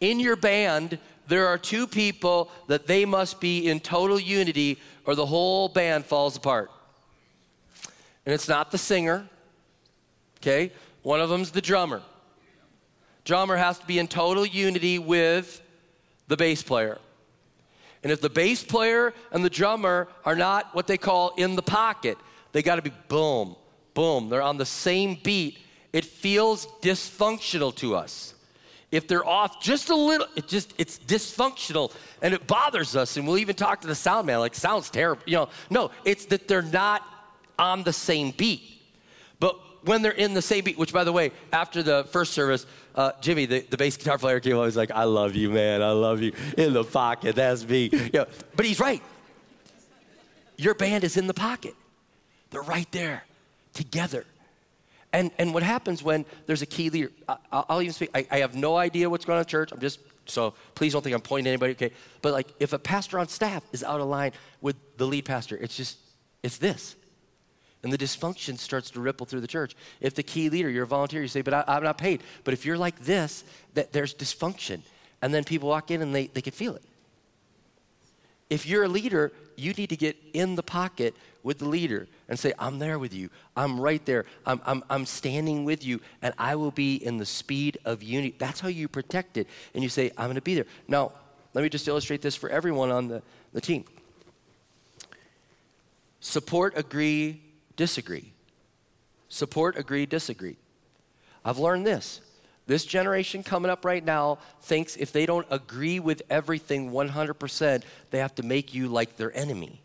In 0.00 0.20
your 0.20 0.36
band, 0.36 0.98
there 1.28 1.46
are 1.46 1.56
two 1.56 1.86
people 1.86 2.50
that 2.66 2.86
they 2.86 3.06
must 3.06 3.40
be 3.40 3.70
in 3.70 3.80
total 3.80 4.20
unity 4.20 4.78
or 5.06 5.14
the 5.14 5.24
whole 5.24 5.70
band 5.70 6.04
falls 6.04 6.36
apart. 6.36 6.70
And 8.26 8.34
it's 8.34 8.50
not 8.50 8.70
the 8.70 8.76
singer, 8.76 9.26
okay? 10.38 10.72
One 11.02 11.20
of 11.20 11.28
them's 11.28 11.50
the 11.50 11.60
drummer. 11.60 12.02
Drummer 13.24 13.56
has 13.56 13.78
to 13.78 13.86
be 13.86 13.98
in 13.98 14.08
total 14.08 14.46
unity 14.46 14.98
with 14.98 15.60
the 16.28 16.36
bass 16.36 16.62
player. 16.62 16.98
And 18.02 18.12
if 18.12 18.20
the 18.20 18.30
bass 18.30 18.62
player 18.62 19.12
and 19.32 19.44
the 19.44 19.50
drummer 19.50 20.08
are 20.24 20.36
not 20.36 20.74
what 20.74 20.86
they 20.86 20.98
call 20.98 21.34
in 21.36 21.56
the 21.56 21.62
pocket, 21.62 22.18
they 22.52 22.62
got 22.62 22.76
to 22.76 22.82
be 22.82 22.92
boom, 23.08 23.56
boom. 23.94 24.28
They're 24.28 24.42
on 24.42 24.56
the 24.56 24.66
same 24.66 25.18
beat. 25.22 25.58
It 25.92 26.04
feels 26.04 26.66
dysfunctional 26.82 27.74
to 27.76 27.96
us. 27.96 28.34
If 28.92 29.08
they're 29.08 29.26
off 29.26 29.60
just 29.60 29.90
a 29.90 29.96
little, 29.96 30.28
it 30.36 30.46
just 30.46 30.72
it's 30.78 30.98
dysfunctional 30.98 31.92
and 32.22 32.32
it 32.32 32.46
bothers 32.46 32.94
us. 32.94 33.16
And 33.16 33.26
we'll 33.26 33.38
even 33.38 33.56
talk 33.56 33.80
to 33.80 33.88
the 33.88 33.94
sound 33.94 34.28
man, 34.28 34.38
like 34.38 34.54
sounds 34.54 34.88
terrible. 34.88 35.22
You 35.26 35.38
know, 35.38 35.48
no, 35.70 35.90
it's 36.04 36.26
that 36.26 36.46
they're 36.46 36.62
not 36.62 37.02
on 37.58 37.82
the 37.82 37.92
same 37.92 38.30
beat. 38.30 38.62
But 39.40 39.58
when 39.86 40.02
they're 40.02 40.12
in 40.12 40.34
the 40.34 40.42
same 40.42 40.64
beat, 40.64 40.78
which 40.78 40.92
by 40.92 41.04
the 41.04 41.12
way, 41.12 41.32
after 41.52 41.82
the 41.82 42.04
first 42.10 42.32
service, 42.32 42.66
uh, 42.94 43.12
Jimmy, 43.20 43.46
the, 43.46 43.60
the 43.60 43.76
bass 43.76 43.96
guitar 43.96 44.18
player, 44.18 44.40
came 44.40 44.56
over. 44.56 44.66
He's 44.66 44.76
like, 44.76 44.90
"I 44.90 45.04
love 45.04 45.34
you, 45.34 45.50
man. 45.50 45.82
I 45.82 45.92
love 45.92 46.20
you." 46.20 46.32
In 46.58 46.72
the 46.72 46.84
pocket, 46.84 47.36
that's 47.36 47.66
me. 47.66 47.90
You 47.92 48.10
know, 48.12 48.26
but 48.54 48.66
he's 48.66 48.78
right. 48.78 49.02
Your 50.56 50.74
band 50.74 51.04
is 51.04 51.16
in 51.16 51.26
the 51.26 51.34
pocket. 51.34 51.74
They're 52.50 52.62
right 52.62 52.90
there, 52.92 53.24
together. 53.72 54.24
And, 55.12 55.30
and 55.38 55.54
what 55.54 55.62
happens 55.62 56.02
when 56.02 56.24
there's 56.46 56.62
a 56.62 56.66
key 56.66 56.90
leader, 56.90 57.10
I, 57.28 57.64
will 57.68 57.82
even 57.82 57.92
speak, 57.92 58.10
I, 58.14 58.26
I, 58.30 58.38
have 58.38 58.54
no 58.54 58.76
idea 58.76 59.08
what's 59.08 59.24
going 59.24 59.38
on 59.38 59.44
church. 59.46 59.72
I'm 59.72 59.80
just, 59.80 60.00
so 60.26 60.54
please 60.74 60.92
don't 60.92 61.02
think 61.02 61.14
I'm 61.14 61.22
pointing 61.22 61.46
at 61.46 61.52
anybody, 61.52 61.72
okay? 61.72 61.92
But 62.22 62.32
like, 62.32 62.48
if 62.60 62.72
a 62.72 62.78
pastor 62.78 63.18
on 63.18 63.28
staff 63.28 63.62
is 63.72 63.82
out 63.82 64.00
of 64.00 64.08
line 64.08 64.32
with 64.60 64.76
the 64.98 65.06
lead 65.06 65.24
pastor, 65.24 65.56
it's 65.56 65.76
just, 65.76 65.98
it's 66.42 66.58
this. 66.58 66.96
And 67.82 67.92
the 67.92 67.98
dysfunction 67.98 68.58
starts 68.58 68.90
to 68.90 69.00
ripple 69.00 69.26
through 69.26 69.42
the 69.42 69.46
church. 69.46 69.76
If 70.00 70.14
the 70.14 70.22
key 70.22 70.48
leader, 70.50 70.68
you're 70.70 70.84
a 70.84 70.88
volunteer, 70.88 71.22
you 71.22 71.28
say, 71.28 71.42
but 71.42 71.54
I, 71.54 71.76
am 71.76 71.82
not 71.82 71.98
paid. 71.98 72.22
But 72.44 72.54
if 72.54 72.64
you're 72.64 72.78
like 72.78 72.98
this, 73.00 73.44
that 73.74 73.92
there's 73.92 74.14
dysfunction. 74.14 74.80
And 75.22 75.32
then 75.32 75.44
people 75.44 75.68
walk 75.68 75.90
in 75.90 76.02
and 76.02 76.14
they, 76.14 76.26
they 76.26 76.42
can 76.42 76.52
feel 76.52 76.74
it. 76.74 76.82
If 78.48 78.66
you're 78.66 78.84
a 78.84 78.88
leader, 78.88 79.32
you 79.56 79.72
need 79.72 79.90
to 79.90 79.96
get 79.96 80.16
in 80.32 80.54
the 80.54 80.62
pocket 80.62 81.14
with 81.42 81.58
the 81.58 81.68
leader 81.68 82.06
and 82.28 82.38
say, 82.38 82.52
I'm 82.58 82.78
there 82.78 82.98
with 82.98 83.14
you. 83.14 83.30
I'm 83.56 83.80
right 83.80 84.04
there. 84.04 84.24
I'm, 84.44 84.60
I'm, 84.66 84.84
I'm 84.90 85.06
standing 85.06 85.64
with 85.64 85.84
you, 85.84 86.00
and 86.22 86.34
I 86.38 86.56
will 86.56 86.70
be 86.70 86.96
in 86.96 87.18
the 87.18 87.26
speed 87.26 87.78
of 87.84 88.02
unity. 88.02 88.34
That's 88.38 88.60
how 88.60 88.68
you 88.68 88.88
protect 88.88 89.36
it. 89.36 89.46
And 89.74 89.82
you 89.82 89.88
say, 89.88 90.10
I'm 90.16 90.26
going 90.26 90.36
to 90.36 90.42
be 90.42 90.54
there. 90.54 90.66
Now, 90.88 91.12
let 91.54 91.62
me 91.62 91.68
just 91.68 91.86
illustrate 91.88 92.22
this 92.22 92.36
for 92.36 92.50
everyone 92.50 92.90
on 92.90 93.08
the, 93.08 93.22
the 93.52 93.60
team. 93.60 93.84
Support, 96.20 96.76
agree, 96.76 97.40
disagree. 97.76 98.32
Support, 99.28 99.76
agree, 99.76 100.06
disagree. 100.06 100.56
I've 101.44 101.58
learned 101.58 101.86
this. 101.86 102.20
This 102.66 102.84
generation 102.84 103.44
coming 103.44 103.70
up 103.70 103.84
right 103.84 104.04
now 104.04 104.38
thinks 104.62 104.96
if 104.96 105.12
they 105.12 105.24
don't 105.24 105.46
agree 105.50 106.00
with 106.00 106.22
everything 106.28 106.90
100%, 106.90 107.82
they 108.10 108.18
have 108.18 108.34
to 108.36 108.42
make 108.42 108.74
you 108.74 108.88
like 108.88 109.16
their 109.16 109.34
enemy. 109.36 109.80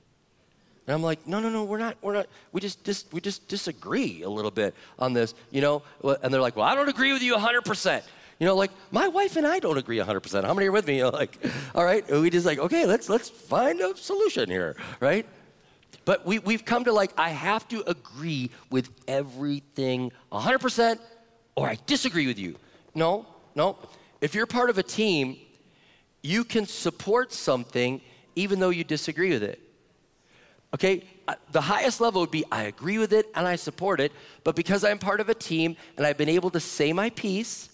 And 0.87 0.95
I'm 0.95 1.03
like, 1.03 1.27
no, 1.27 1.39
no, 1.39 1.49
no, 1.49 1.63
we're 1.63 1.77
not, 1.77 1.97
we're 2.01 2.13
not, 2.13 2.25
we 2.51 2.59
just, 2.59 2.83
dis, 2.83 3.05
we 3.11 3.21
just 3.21 3.47
disagree 3.47 4.23
a 4.23 4.29
little 4.29 4.49
bit 4.49 4.73
on 4.97 5.13
this, 5.13 5.35
you 5.51 5.61
know? 5.61 5.83
And 6.03 6.33
they're 6.33 6.41
like, 6.41 6.55
well, 6.55 6.65
I 6.65 6.73
don't 6.73 6.89
agree 6.89 7.13
with 7.13 7.21
you 7.21 7.35
100%. 7.35 8.01
You 8.39 8.47
know, 8.47 8.55
like 8.55 8.71
my 8.89 9.07
wife 9.07 9.35
and 9.35 9.45
I 9.45 9.59
don't 9.59 9.77
agree 9.77 9.97
100%. 9.97 10.43
How 10.43 10.53
many 10.55 10.67
are 10.67 10.71
with 10.71 10.87
me? 10.87 10.97
You 10.97 11.03
know, 11.03 11.09
like, 11.09 11.37
all 11.75 11.85
right, 11.85 12.09
we 12.09 12.31
just 12.31 12.47
like, 12.47 12.57
okay, 12.57 12.87
let's 12.87 13.07
let's 13.07 13.29
find 13.29 13.79
a 13.79 13.95
solution 13.95 14.49
here, 14.49 14.75
right? 14.99 15.27
But 16.05 16.25
we, 16.25 16.39
we've 16.39 16.65
come 16.65 16.85
to 16.85 16.93
like, 16.93 17.11
I 17.17 17.29
have 17.29 17.67
to 17.69 17.83
agree 17.89 18.49
with 18.69 18.89
everything 19.07 20.11
100% 20.31 20.99
or 21.55 21.67
I 21.67 21.77
disagree 21.85 22.27
with 22.27 22.39
you. 22.39 22.55
No, 22.95 23.25
no. 23.55 23.77
If 24.19 24.33
you're 24.35 24.47
part 24.47 24.69
of 24.69 24.77
a 24.77 24.83
team, 24.83 25.37
you 26.21 26.43
can 26.43 26.65
support 26.65 27.33
something 27.33 28.01
even 28.35 28.59
though 28.59 28.69
you 28.69 28.83
disagree 28.83 29.29
with 29.29 29.43
it. 29.43 29.59
Okay, 30.73 31.03
uh, 31.27 31.35
the 31.51 31.61
highest 31.61 31.99
level 31.99 32.21
would 32.21 32.31
be 32.31 32.45
I 32.51 32.63
agree 32.63 32.97
with 32.97 33.11
it 33.11 33.27
and 33.35 33.45
I 33.45 33.57
support 33.57 33.99
it, 33.99 34.11
but 34.43 34.55
because 34.55 34.85
I'm 34.85 34.99
part 34.99 35.19
of 35.19 35.27
a 35.27 35.33
team 35.33 35.75
and 35.97 36.05
I've 36.05 36.17
been 36.17 36.29
able 36.29 36.49
to 36.51 36.59
say 36.59 36.93
my 36.93 37.09
piece, 37.09 37.71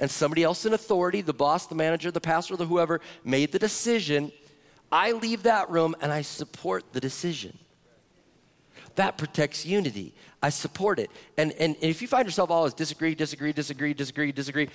and 0.00 0.10
somebody 0.10 0.42
else 0.42 0.64
in 0.64 0.72
authority, 0.72 1.20
the 1.20 1.34
boss, 1.34 1.66
the 1.66 1.74
manager, 1.74 2.10
the 2.10 2.20
pastor, 2.20 2.56
the 2.56 2.64
whoever, 2.64 3.00
made 3.22 3.52
the 3.52 3.58
decision, 3.58 4.32
I 4.92 5.12
leave 5.12 5.44
that 5.44 5.70
room 5.70 5.94
and 6.00 6.12
I 6.12 6.22
support 6.22 6.92
the 6.92 7.00
decision. 7.00 7.56
That 8.96 9.18
protects 9.18 9.64
unity. 9.64 10.14
I 10.42 10.50
support 10.50 10.98
it. 10.98 11.10
And, 11.36 11.52
and, 11.52 11.76
if 11.80 12.02
you 12.02 12.08
find 12.08 12.26
yourself 12.26 12.50
always 12.50 12.74
disagree, 12.74 13.14
disagree, 13.14 13.52
disagree, 13.52 13.94
disagree, 13.94 14.32
disagree, 14.32 14.68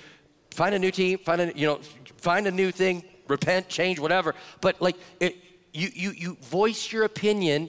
find 0.52 0.74
a 0.74 0.78
new 0.78 0.90
team, 0.90 1.18
find 1.18 1.40
a, 1.40 1.52
you 1.56 1.66
know, 1.66 1.80
find 2.16 2.46
a 2.46 2.50
new 2.50 2.70
thing, 2.70 3.04
repent, 3.28 3.68
change, 3.68 3.98
whatever. 3.98 4.34
But 4.60 4.80
like, 4.80 4.96
it, 5.20 5.36
you, 5.74 5.88
you, 5.92 6.10
you 6.12 6.36
voice 6.42 6.90
your 6.90 7.04
opinion 7.04 7.68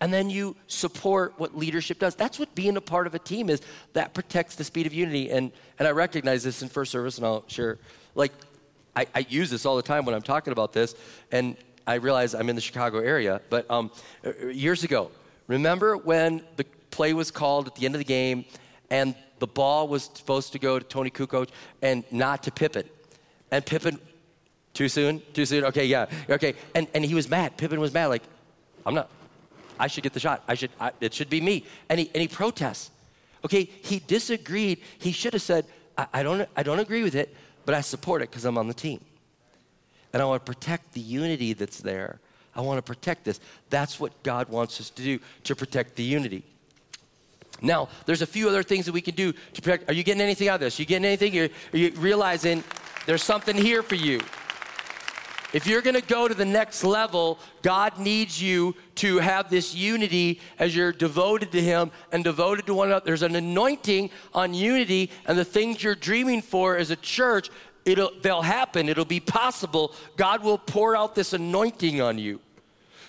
and 0.00 0.12
then 0.12 0.30
you 0.30 0.56
support 0.66 1.34
what 1.36 1.56
leadership 1.56 1.98
does. 1.98 2.14
That's 2.14 2.38
what 2.38 2.54
being 2.54 2.76
a 2.76 2.80
part 2.80 3.06
of 3.06 3.14
a 3.14 3.18
team 3.18 3.50
is. 3.50 3.60
That 3.92 4.14
protects 4.14 4.56
the 4.56 4.64
speed 4.64 4.86
of 4.86 4.94
unity. 4.94 5.30
And, 5.30 5.52
and 5.78 5.86
I 5.86 5.90
recognize 5.90 6.42
this 6.42 6.62
in 6.62 6.68
first 6.68 6.90
service, 6.90 7.18
and 7.18 7.26
I'll 7.26 7.44
share. 7.48 7.78
Like, 8.14 8.32
I, 9.00 9.06
I 9.14 9.26
use 9.30 9.48
this 9.48 9.64
all 9.64 9.76
the 9.76 9.82
time 9.82 10.04
when 10.04 10.14
I'm 10.14 10.22
talking 10.22 10.52
about 10.52 10.74
this, 10.74 10.94
and 11.32 11.56
I 11.86 11.94
realize 11.94 12.34
I'm 12.34 12.50
in 12.50 12.54
the 12.54 12.60
Chicago 12.60 12.98
area. 12.98 13.40
But 13.48 13.70
um, 13.70 13.90
years 14.52 14.84
ago, 14.84 15.10
remember 15.46 15.96
when 15.96 16.42
the 16.56 16.64
play 16.90 17.14
was 17.14 17.30
called 17.30 17.66
at 17.66 17.74
the 17.76 17.86
end 17.86 17.94
of 17.94 17.98
the 17.98 18.04
game, 18.04 18.44
and 18.90 19.14
the 19.38 19.46
ball 19.46 19.88
was 19.88 20.10
supposed 20.12 20.52
to 20.52 20.58
go 20.58 20.78
to 20.78 20.84
Toni 20.84 21.08
Kukoc 21.10 21.48
and 21.80 22.04
not 22.10 22.42
to 22.42 22.50
Pippen, 22.50 22.86
and 23.50 23.64
Pippen 23.64 23.98
too 24.74 24.88
soon? 24.88 25.22
Too 25.32 25.46
soon? 25.46 25.64
Okay, 25.64 25.86
yeah. 25.86 26.06
Okay. 26.28 26.54
And, 26.74 26.86
and 26.92 27.02
he 27.02 27.14
was 27.14 27.28
mad. 27.28 27.56
Pippen 27.56 27.80
was 27.80 27.94
mad. 27.94 28.08
Like, 28.08 28.22
I'm 28.84 28.94
not, 28.94 29.08
I 29.78 29.86
should 29.86 30.04
get 30.04 30.12
the 30.12 30.20
shot. 30.20 30.44
I 30.46 30.54
should, 30.54 30.70
I, 30.78 30.92
it 31.00 31.14
should 31.14 31.30
be 31.30 31.40
me. 31.40 31.64
And 31.88 31.98
he, 32.00 32.10
and 32.12 32.20
he 32.20 32.28
protests. 32.28 32.90
Okay, 33.46 33.64
he 33.64 34.00
disagreed. 34.00 34.82
He 34.98 35.12
should 35.12 35.32
have 35.32 35.42
said, 35.42 35.64
I, 35.96 36.06
I, 36.12 36.22
don't, 36.22 36.46
I 36.54 36.62
don't 36.62 36.80
agree 36.80 37.02
with 37.02 37.14
it, 37.14 37.34
but 37.70 37.76
I 37.76 37.82
support 37.82 38.20
it 38.20 38.28
because 38.30 38.44
I'm 38.44 38.58
on 38.58 38.66
the 38.66 38.74
team. 38.74 39.00
And 40.12 40.20
I 40.20 40.24
want 40.24 40.44
to 40.44 40.52
protect 40.52 40.92
the 40.92 41.00
unity 41.00 41.52
that's 41.52 41.78
there. 41.78 42.18
I 42.52 42.62
want 42.62 42.78
to 42.78 42.82
protect 42.82 43.24
this. 43.24 43.38
That's 43.68 44.00
what 44.00 44.10
God 44.24 44.48
wants 44.48 44.80
us 44.80 44.90
to 44.90 45.02
do, 45.04 45.20
to 45.44 45.54
protect 45.54 45.94
the 45.94 46.02
unity. 46.02 46.42
Now, 47.62 47.88
there's 48.06 48.22
a 48.22 48.26
few 48.26 48.48
other 48.48 48.64
things 48.64 48.86
that 48.86 48.92
we 48.92 49.00
can 49.00 49.14
do 49.14 49.32
to 49.32 49.62
protect. 49.62 49.88
Are 49.88 49.92
you 49.92 50.02
getting 50.02 50.20
anything 50.20 50.48
out 50.48 50.56
of 50.56 50.62
this? 50.62 50.80
You 50.80 50.84
getting 50.84 51.04
anything? 51.04 51.38
Are 51.38 51.76
you 51.76 51.92
realizing 51.92 52.64
there's 53.06 53.22
something 53.22 53.56
here 53.56 53.84
for 53.84 53.94
you? 53.94 54.20
If 55.52 55.66
you're 55.66 55.82
gonna 55.82 56.00
go 56.00 56.28
to 56.28 56.34
the 56.34 56.44
next 56.44 56.84
level, 56.84 57.38
God 57.62 57.98
needs 57.98 58.40
you 58.40 58.76
to 58.96 59.18
have 59.18 59.50
this 59.50 59.74
unity 59.74 60.40
as 60.58 60.76
you're 60.76 60.92
devoted 60.92 61.50
to 61.52 61.60
Him 61.60 61.90
and 62.12 62.22
devoted 62.22 62.66
to 62.66 62.74
one 62.74 62.88
another. 62.88 63.04
There's 63.04 63.22
an 63.22 63.34
anointing 63.34 64.10
on 64.32 64.54
unity, 64.54 65.10
and 65.26 65.38
the 65.38 65.44
things 65.44 65.82
you're 65.82 65.96
dreaming 65.96 66.42
for 66.42 66.76
as 66.76 66.90
a 66.90 66.96
church, 66.96 67.50
it'll, 67.84 68.12
they'll 68.22 68.42
happen. 68.42 68.88
It'll 68.88 69.04
be 69.04 69.20
possible. 69.20 69.94
God 70.16 70.44
will 70.44 70.58
pour 70.58 70.94
out 70.94 71.14
this 71.14 71.32
anointing 71.32 72.00
on 72.00 72.18
you. 72.18 72.40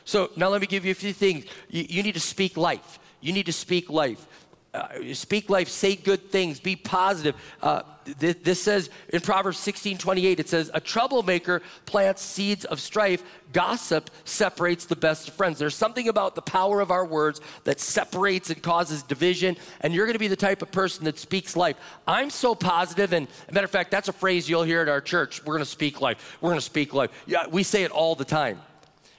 So 0.04 0.32
now 0.36 0.50
let 0.50 0.62
me 0.62 0.68
give 0.68 0.84
you 0.84 0.92
a 0.92 0.96
few 0.96 1.14
things. 1.14 1.46
You, 1.70 1.86
you 1.88 2.04
need 2.04 2.16
to 2.16 2.20
speak 2.20 2.58
life. 2.58 3.00
You 3.22 3.34
need 3.34 3.46
to 3.46 3.54
speak 3.54 3.90
life. 3.90 4.28
Uh, 4.74 5.14
speak 5.14 5.50
life, 5.50 5.68
say 5.68 5.98
good 5.98 6.32
things, 6.32 6.58
be 6.58 6.78
positive. 6.78 7.36
Uh, 7.62 7.82
th- 8.20 8.42
this 8.42 8.62
says 8.62 8.90
in 9.10 9.20
Proverbs 9.20 9.58
16 9.58 9.98
28, 9.98 10.40
it 10.40 10.48
says, 10.48 10.72
A 10.74 10.80
troublemaker 10.80 11.62
plants 11.86 12.22
seeds 12.22 12.64
of 12.64 12.80
strife, 12.80 13.22
gossip 13.52 14.10
separates 14.24 14.86
the 14.86 14.96
best 14.96 15.28
of 15.28 15.34
friends. 15.34 15.60
There's 15.60 15.76
something 15.76 16.08
about 16.08 16.36
the 16.36 16.42
power 16.42 16.80
of 16.80 16.90
our 16.90 17.06
words 17.06 17.42
that 17.66 17.82
separates 17.82 18.50
and 18.50 18.64
causes 18.64 19.04
division, 19.04 19.58
and 19.82 19.94
you're 19.94 20.06
gonna 20.06 20.20
be 20.20 20.30
the 20.30 20.38
type 20.38 20.62
of 20.62 20.72
person 20.72 21.04
that 21.04 21.20
speaks 21.20 21.58
life. 21.58 21.76
I'm 22.08 22.30
so 22.30 22.56
positive, 22.56 23.12
and 23.12 23.28
matter 23.52 23.66
of 23.66 23.72
fact, 23.72 23.92
that's 23.92 24.08
a 24.08 24.14
phrase 24.14 24.48
you'll 24.48 24.64
hear 24.64 24.82
at 24.82 24.88
our 24.88 25.02
church. 25.02 25.44
We're 25.44 25.56
gonna 25.56 25.66
speak 25.66 26.00
life. 26.00 26.38
We're 26.40 26.52
gonna 26.52 26.62
speak 26.62 26.94
life. 26.94 27.12
Yeah, 27.28 27.46
we 27.48 27.64
say 27.64 27.84
it 27.84 27.92
all 27.92 28.16
the 28.16 28.24
time. 28.24 28.62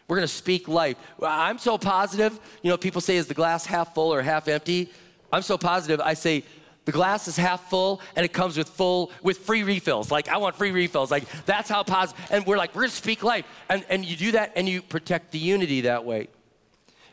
We're 0.08 0.16
gonna 0.16 0.28
speak 0.28 0.66
life. 0.66 0.96
I'm 1.22 1.58
so 1.58 1.76
positive. 1.76 2.40
You 2.62 2.70
know, 2.70 2.78
people 2.78 3.02
say, 3.02 3.16
Is 3.16 3.26
the 3.26 3.34
glass 3.34 3.66
half 3.66 3.94
full 3.94 4.12
or 4.14 4.22
half 4.22 4.48
empty? 4.48 4.90
I'm 5.32 5.42
so 5.42 5.56
positive, 5.56 6.00
I 6.00 6.14
say, 6.14 6.44
the 6.84 6.92
glass 6.92 7.28
is 7.28 7.36
half 7.36 7.70
full 7.70 8.00
and 8.16 8.24
it 8.24 8.32
comes 8.32 8.56
with 8.56 8.68
full 8.68 9.12
with 9.22 9.38
free 9.38 9.62
refills. 9.62 10.10
Like 10.10 10.28
i 10.28 10.36
want 10.36 10.56
free 10.56 10.72
refills. 10.72 11.10
Like 11.10 11.24
that's 11.46 11.68
how 11.68 11.82
positive 11.82 12.26
and 12.30 12.46
we're 12.46 12.56
like 12.56 12.74
we're 12.74 12.82
gonna 12.82 12.92
speak 12.92 13.22
life. 13.22 13.46
And, 13.68 13.84
and 13.88 14.04
you 14.04 14.16
do 14.16 14.32
that 14.32 14.52
and 14.56 14.68
you 14.68 14.82
protect 14.82 15.30
the 15.30 15.38
unity 15.38 15.82
that 15.82 16.04
way. 16.04 16.28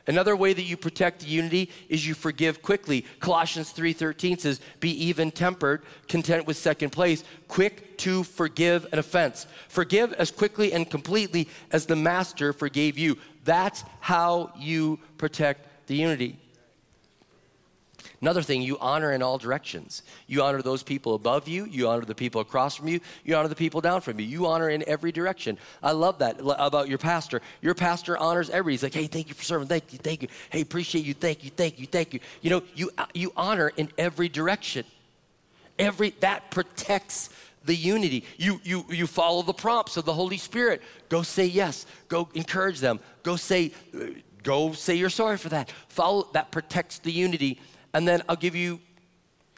Another 0.07 0.35
way 0.35 0.53
that 0.53 0.63
you 0.63 0.75
protect 0.75 1.19
the 1.19 1.27
unity 1.27 1.69
is 1.87 2.07
you 2.07 2.15
forgive 2.15 2.63
quickly. 2.63 3.05
Colossians 3.19 3.71
3.13 3.71 4.39
says 4.39 4.59
be 4.79 4.89
even 5.05 5.29
tempered 5.29 5.83
content 6.07 6.47
with 6.47 6.57
second 6.57 6.89
place 6.89 7.23
quick 7.47 7.95
to 7.99 8.23
forgive 8.23 8.87
an 8.91 8.97
offense. 8.97 9.45
Forgive 9.67 10.13
as 10.13 10.31
quickly 10.31 10.73
and 10.73 10.89
completely 10.89 11.47
as 11.71 11.85
the 11.85 11.95
master 11.95 12.53
forgave 12.53 12.97
you. 12.97 13.19
That's 13.43 13.83
how 13.99 14.51
you 14.57 14.99
protect 15.19 15.85
the 15.85 15.95
unity 15.95 16.39
Another 18.21 18.41
thing, 18.41 18.61
you 18.61 18.77
honor 18.79 19.13
in 19.13 19.23
all 19.23 19.37
directions. 19.37 20.03
You 20.27 20.43
honor 20.43 20.61
those 20.61 20.83
people 20.83 21.15
above 21.15 21.47
you, 21.47 21.65
you 21.65 21.87
honor 21.87 22.03
the 22.03 22.15
people 22.15 22.41
across 22.41 22.75
from 22.75 22.89
you, 22.89 22.99
you 23.23 23.35
honor 23.35 23.47
the 23.47 23.55
people 23.55 23.79
down 23.79 24.01
from 24.01 24.19
you. 24.19 24.25
You 24.25 24.45
honor 24.45 24.69
in 24.69 24.83
every 24.87 25.11
direction. 25.11 25.57
I 25.81 25.91
love 25.91 26.19
that 26.19 26.39
about 26.41 26.89
your 26.89 26.97
pastor. 26.97 27.41
Your 27.61 27.75
pastor 27.75 28.17
honors 28.17 28.49
everybody. 28.49 28.73
He's 28.73 28.83
like, 28.83 28.93
hey, 28.93 29.07
thank 29.07 29.29
you 29.29 29.35
for 29.35 29.43
serving. 29.43 29.69
Thank 29.69 29.93
you, 29.93 29.99
thank 29.99 30.21
you. 30.21 30.27
Hey, 30.49 30.61
appreciate 30.61 31.05
you. 31.05 31.13
Thank 31.13 31.45
you, 31.45 31.49
thank 31.49 31.79
you, 31.79 31.85
thank 31.85 32.13
you. 32.13 32.19
You 32.41 32.49
know, 32.49 32.63
you, 32.75 32.91
uh, 32.97 33.05
you 33.13 33.31
honor 33.37 33.71
in 33.77 33.89
every 33.97 34.27
direction. 34.27 34.85
Every, 35.77 36.09
that 36.19 36.51
protects 36.51 37.29
the 37.63 37.75
unity. 37.75 38.25
You, 38.37 38.59
you, 38.63 38.85
you 38.89 39.07
follow 39.07 39.43
the 39.43 39.53
prompts 39.53 39.95
of 39.95 40.03
the 40.03 40.13
Holy 40.13 40.37
Spirit. 40.37 40.81
Go 41.07 41.21
say 41.21 41.45
yes. 41.45 41.85
Go 42.09 42.27
encourage 42.33 42.79
them. 42.79 42.99
Go 43.23 43.37
say, 43.37 43.71
uh, 43.95 44.07
go 44.43 44.73
say 44.73 44.95
you're 44.95 45.09
sorry 45.09 45.37
for 45.37 45.49
that. 45.49 45.71
Follow, 45.87 46.27
that 46.33 46.51
protects 46.51 46.99
the 46.99 47.11
unity 47.11 47.61
and 47.93 48.07
then 48.07 48.21
I'll 48.29 48.35
give 48.35 48.55
you 48.55 48.79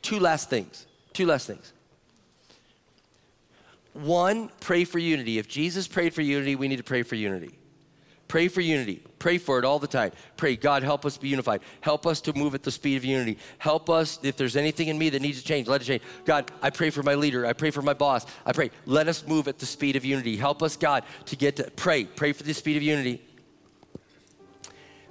two 0.01 0.19
last 0.19 0.49
things. 0.49 0.85
Two 1.13 1.25
last 1.25 1.47
things. 1.47 1.73
One, 3.93 4.49
pray 4.59 4.85
for 4.85 4.99
unity. 4.99 5.37
If 5.37 5.47
Jesus 5.47 5.87
prayed 5.87 6.13
for 6.13 6.21
unity, 6.21 6.55
we 6.55 6.67
need 6.67 6.77
to 6.77 6.83
pray 6.83 7.03
for 7.03 7.15
unity. 7.15 7.57
Pray 8.29 8.47
for 8.47 8.61
unity. 8.61 9.03
Pray 9.19 9.37
for 9.37 9.59
it 9.59 9.65
all 9.65 9.77
the 9.77 9.87
time. 9.87 10.13
Pray, 10.37 10.55
God, 10.55 10.83
help 10.83 11.05
us 11.05 11.17
be 11.17 11.27
unified. 11.27 11.59
Help 11.81 12.07
us 12.07 12.21
to 12.21 12.33
move 12.33 12.55
at 12.55 12.63
the 12.63 12.71
speed 12.71 12.95
of 12.95 13.03
unity. 13.03 13.37
Help 13.57 13.89
us, 13.89 14.19
if 14.23 14.37
there's 14.37 14.55
anything 14.55 14.87
in 14.87 14.97
me 14.97 15.09
that 15.09 15.21
needs 15.21 15.41
to 15.41 15.45
change, 15.45 15.67
let 15.67 15.81
it 15.81 15.83
change. 15.83 16.01
God, 16.23 16.49
I 16.61 16.69
pray 16.69 16.91
for 16.91 17.03
my 17.03 17.15
leader. 17.15 17.45
I 17.45 17.51
pray 17.51 17.71
for 17.71 17.81
my 17.81 17.93
boss. 17.93 18.25
I 18.45 18.53
pray, 18.53 18.71
let 18.85 19.09
us 19.09 19.27
move 19.27 19.49
at 19.49 19.59
the 19.59 19.65
speed 19.65 19.97
of 19.97 20.05
unity. 20.05 20.37
Help 20.37 20.63
us, 20.63 20.77
God, 20.77 21.03
to 21.25 21.35
get 21.35 21.57
to 21.57 21.69
pray. 21.71 22.05
Pray 22.05 22.31
for 22.31 22.43
the 22.43 22.53
speed 22.53 22.77
of 22.77 22.83
unity. 22.83 23.21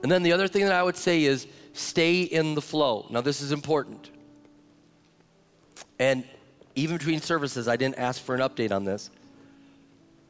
And 0.02 0.10
then 0.10 0.22
the 0.22 0.32
other 0.32 0.48
thing 0.48 0.64
that 0.64 0.72
I 0.72 0.82
would 0.82 0.96
say 0.96 1.24
is 1.24 1.46
stay 1.72 2.22
in 2.22 2.54
the 2.54 2.62
flow. 2.62 3.06
Now, 3.10 3.20
this 3.20 3.40
is 3.40 3.52
important. 3.52 4.10
And 5.98 6.24
even 6.74 6.96
between 6.96 7.20
services, 7.20 7.68
I 7.68 7.76
didn't 7.76 7.98
ask 7.98 8.22
for 8.22 8.34
an 8.34 8.40
update 8.40 8.72
on 8.72 8.84
this. 8.84 9.10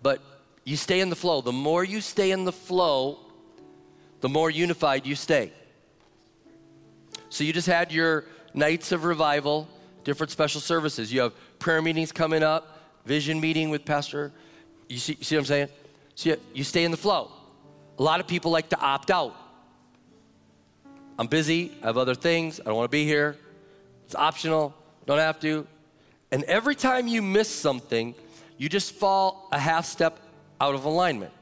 But 0.02 0.20
you 0.64 0.76
stay 0.76 1.00
in 1.00 1.10
the 1.10 1.16
flow. 1.16 1.40
The 1.40 1.52
more 1.52 1.84
you 1.84 2.00
stay 2.00 2.30
in 2.30 2.44
the 2.44 2.52
flow, 2.52 3.18
the 4.20 4.28
more 4.28 4.50
unified 4.50 5.06
you 5.06 5.14
stay. 5.14 5.52
So 7.28 7.44
you 7.44 7.52
just 7.52 7.66
had 7.66 7.92
your 7.92 8.24
nights 8.54 8.92
of 8.92 9.04
revival, 9.04 9.68
different 10.04 10.30
special 10.30 10.60
services. 10.60 11.12
You 11.12 11.20
have 11.20 11.32
prayer 11.58 11.80
meetings 11.80 12.12
coming 12.12 12.42
up, 12.42 12.78
vision 13.06 13.40
meeting 13.40 13.70
with 13.70 13.84
Pastor. 13.84 14.32
You 14.88 14.98
see, 14.98 15.14
you 15.18 15.24
see 15.24 15.36
what 15.36 15.40
I'm 15.40 15.46
saying? 15.46 15.68
So 16.16 16.30
you, 16.30 16.36
you 16.54 16.64
stay 16.64 16.84
in 16.84 16.90
the 16.90 16.96
flow. 16.96 17.30
A 17.98 18.02
lot 18.02 18.18
of 18.18 18.26
people 18.26 18.50
like 18.50 18.68
to 18.70 18.80
opt 18.80 19.10
out. 19.10 19.36
I'm 21.20 21.26
busy, 21.26 21.70
I 21.82 21.86
have 21.88 21.98
other 21.98 22.14
things, 22.14 22.60
I 22.60 22.64
don't 22.64 22.76
want 22.76 22.90
to 22.90 22.96
be 22.96 23.04
here. 23.04 23.36
It's 24.06 24.14
optional, 24.14 24.74
don't 25.04 25.18
have 25.18 25.38
to. 25.40 25.66
And 26.30 26.44
every 26.44 26.74
time 26.74 27.06
you 27.08 27.20
miss 27.20 27.50
something, 27.50 28.14
you 28.56 28.70
just 28.70 28.94
fall 28.94 29.46
a 29.52 29.58
half 29.58 29.84
step 29.84 30.18
out 30.62 30.74
of 30.74 30.86
alignment. 30.86 31.34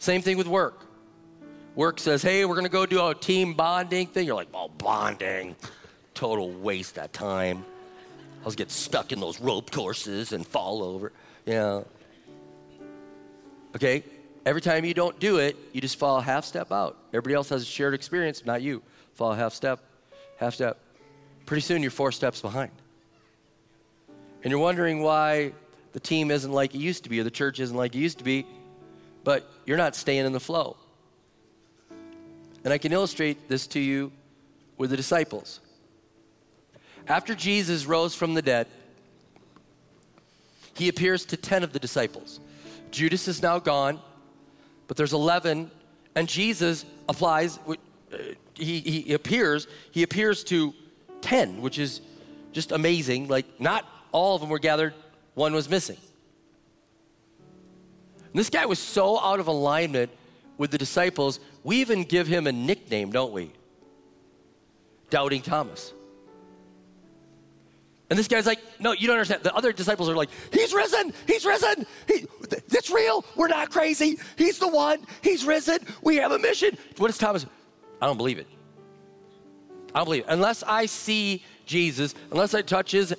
Same 0.00 0.22
thing 0.22 0.36
with 0.36 0.48
work. 0.48 0.84
Work 1.76 2.00
says, 2.00 2.20
hey, 2.20 2.44
we're 2.44 2.56
going 2.56 2.66
to 2.66 2.68
go 2.68 2.84
do 2.84 3.06
a 3.06 3.14
team 3.14 3.54
bonding 3.54 4.08
thing. 4.08 4.26
You're 4.26 4.34
like, 4.34 4.48
oh, 4.52 4.70
bonding. 4.76 5.54
Total 6.12 6.50
waste 6.50 6.98
of 6.98 7.12
time. 7.12 7.64
I 8.42 8.44
was 8.44 8.56
get 8.56 8.72
stuck 8.72 9.12
in 9.12 9.20
those 9.20 9.40
rope 9.40 9.70
courses 9.70 10.32
and 10.32 10.44
fall 10.44 10.82
over. 10.82 11.12
Know. 11.46 11.86
Okay, 13.76 14.02
Every 14.46 14.60
time 14.62 14.84
you 14.84 14.94
don't 14.94 15.18
do 15.20 15.38
it, 15.38 15.56
you 15.72 15.80
just 15.80 15.96
fall 15.96 16.18
a 16.18 16.22
half 16.22 16.44
step 16.44 16.72
out. 16.72 16.96
Everybody 17.10 17.34
else 17.34 17.50
has 17.50 17.62
a 17.62 17.66
shared 17.66 17.92
experience, 17.92 18.44
not 18.46 18.62
you. 18.62 18.82
Fall 19.14 19.32
a 19.32 19.36
half 19.36 19.52
step, 19.52 19.80
half 20.38 20.54
step. 20.54 20.78
Pretty 21.44 21.60
soon 21.60 21.82
you're 21.82 21.90
four 21.90 22.10
steps 22.10 22.40
behind. 22.40 22.70
And 24.42 24.50
you're 24.50 24.60
wondering 24.60 25.02
why 25.02 25.52
the 25.92 26.00
team 26.00 26.30
isn't 26.30 26.50
like 26.50 26.74
it 26.74 26.78
used 26.78 27.04
to 27.04 27.10
be 27.10 27.20
or 27.20 27.24
the 27.24 27.30
church 27.30 27.60
isn't 27.60 27.76
like 27.76 27.94
it 27.94 27.98
used 27.98 28.18
to 28.18 28.24
be, 28.24 28.46
but 29.24 29.50
you're 29.66 29.76
not 29.76 29.94
staying 29.94 30.24
in 30.24 30.32
the 30.32 30.40
flow. 30.40 30.76
And 32.64 32.72
I 32.72 32.78
can 32.78 32.92
illustrate 32.92 33.48
this 33.48 33.66
to 33.68 33.80
you 33.80 34.12
with 34.78 34.90
the 34.90 34.96
disciples. 34.96 35.60
After 37.06 37.34
Jesus 37.34 37.84
rose 37.84 38.14
from 38.14 38.34
the 38.34 38.42
dead, 38.42 38.68
he 40.74 40.88
appears 40.88 41.26
to 41.26 41.36
10 41.36 41.62
of 41.62 41.72
the 41.72 41.78
disciples. 41.78 42.40
Judas 42.90 43.28
is 43.28 43.42
now 43.42 43.58
gone 43.58 44.00
but 44.90 44.96
there's 44.96 45.12
11, 45.12 45.70
and 46.16 46.28
Jesus 46.28 46.84
applies, 47.08 47.60
uh, 47.68 47.74
he, 48.54 48.80
he 48.80 49.12
appears, 49.12 49.68
he 49.92 50.02
appears 50.02 50.42
to 50.42 50.74
10, 51.20 51.62
which 51.62 51.78
is 51.78 52.00
just 52.50 52.72
amazing. 52.72 53.28
Like, 53.28 53.46
not 53.60 53.86
all 54.10 54.34
of 54.34 54.40
them 54.40 54.50
were 54.50 54.58
gathered, 54.58 54.92
one 55.34 55.52
was 55.52 55.70
missing. 55.70 55.96
And 57.38 58.32
this 58.34 58.50
guy 58.50 58.66
was 58.66 58.80
so 58.80 59.20
out 59.20 59.38
of 59.38 59.46
alignment 59.46 60.10
with 60.58 60.72
the 60.72 60.78
disciples, 60.78 61.38
we 61.62 61.76
even 61.76 62.02
give 62.02 62.26
him 62.26 62.48
a 62.48 62.52
nickname, 62.52 63.12
don't 63.12 63.32
we? 63.32 63.52
Doubting 65.08 65.42
Thomas. 65.42 65.92
And 68.10 68.18
this 68.18 68.26
guy's 68.26 68.44
like, 68.44 68.58
no, 68.80 68.92
you 68.92 69.06
don't 69.06 69.16
understand. 69.16 69.44
The 69.44 69.54
other 69.54 69.72
disciples 69.72 70.08
are 70.08 70.16
like, 70.16 70.30
he's 70.52 70.74
risen, 70.74 71.12
he's 71.28 71.44
risen. 71.44 71.86
He, 72.08 72.26
it's 72.50 72.90
real. 72.90 73.24
We're 73.36 73.48
not 73.48 73.70
crazy. 73.70 74.18
He's 74.36 74.58
the 74.58 74.68
one. 74.68 75.06
He's 75.22 75.44
risen. 75.44 75.78
We 76.02 76.16
have 76.16 76.32
a 76.32 76.38
mission. 76.38 76.76
What 76.98 77.06
does 77.06 77.18
Thomas? 77.18 77.46
I 78.02 78.06
don't 78.06 78.16
believe 78.16 78.38
it. 78.38 78.48
I 79.94 80.00
don't 80.00 80.06
believe 80.06 80.24
it. 80.24 80.26
Unless 80.28 80.64
I 80.64 80.86
see 80.86 81.44
Jesus, 81.66 82.16
unless 82.32 82.52
I 82.52 82.62
touch 82.62 82.90
his 82.90 83.14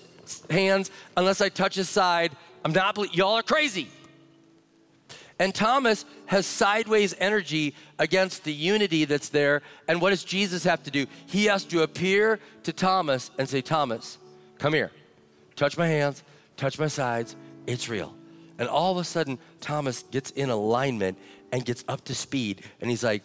hands, 0.49 0.91
unless 1.15 1.39
I 1.39 1.47
touch 1.47 1.75
his 1.75 1.89
side, 1.89 2.35
I'm 2.65 2.73
not 2.73 2.95
believing. 2.95 3.17
Y'all 3.17 3.35
are 3.35 3.43
crazy. 3.43 3.89
And 5.39 5.55
Thomas 5.55 6.05
has 6.27 6.45
sideways 6.45 7.15
energy 7.17 7.75
against 7.97 8.43
the 8.43 8.53
unity 8.53 9.05
that's 9.05 9.29
there. 9.29 9.63
And 9.87 10.01
what 10.01 10.11
does 10.11 10.23
Jesus 10.23 10.65
have 10.65 10.83
to 10.83 10.91
do? 10.91 11.07
He 11.25 11.45
has 11.45 11.63
to 11.65 11.81
appear 11.81 12.39
to 12.63 12.73
Thomas 12.73 13.31
and 13.39 13.49
say, 13.49 13.61
Thomas, 13.61 14.19
Come 14.61 14.73
here. 14.73 14.91
Touch 15.55 15.75
my 15.75 15.87
hands, 15.87 16.21
touch 16.55 16.77
my 16.77 16.87
sides. 16.87 17.35
It's 17.65 17.89
real. 17.89 18.13
And 18.59 18.69
all 18.69 18.91
of 18.91 18.99
a 18.99 19.03
sudden, 19.03 19.39
Thomas 19.59 20.03
gets 20.11 20.29
in 20.29 20.51
alignment 20.51 21.17
and 21.51 21.65
gets 21.65 21.83
up 21.87 22.05
to 22.05 22.13
speed. 22.13 22.61
And 22.79 22.87
he's 22.87 23.03
like, 23.03 23.23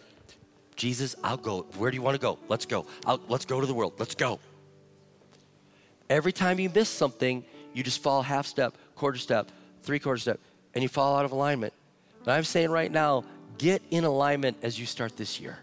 Jesus, 0.75 1.15
I'll 1.23 1.37
go. 1.37 1.67
Where 1.77 1.91
do 1.91 1.95
you 1.95 2.01
want 2.01 2.15
to 2.15 2.19
go? 2.19 2.39
Let's 2.49 2.65
go. 2.65 2.87
I'll, 3.05 3.21
let's 3.27 3.45
go 3.45 3.61
to 3.61 3.67
the 3.67 3.73
world. 3.75 3.93
Let's 3.99 4.15
go. 4.15 4.39
Every 6.09 6.31
time 6.31 6.59
you 6.59 6.71
miss 6.71 6.89
something, 6.89 7.45
you 7.71 7.83
just 7.83 8.01
fall 8.01 8.23
half 8.23 8.47
step, 8.47 8.75
quarter 8.95 9.19
step, 9.19 9.51
three 9.83 9.99
quarter 9.99 10.17
step, 10.17 10.39
and 10.73 10.81
you 10.81 10.89
fall 10.89 11.17
out 11.17 11.25
of 11.25 11.33
alignment. 11.33 11.73
And 12.21 12.31
I'm 12.31 12.45
saying 12.45 12.71
right 12.71 12.91
now, 12.91 13.25
get 13.59 13.83
in 13.91 14.05
alignment 14.05 14.57
as 14.63 14.79
you 14.79 14.87
start 14.87 15.15
this 15.15 15.39
year. 15.39 15.59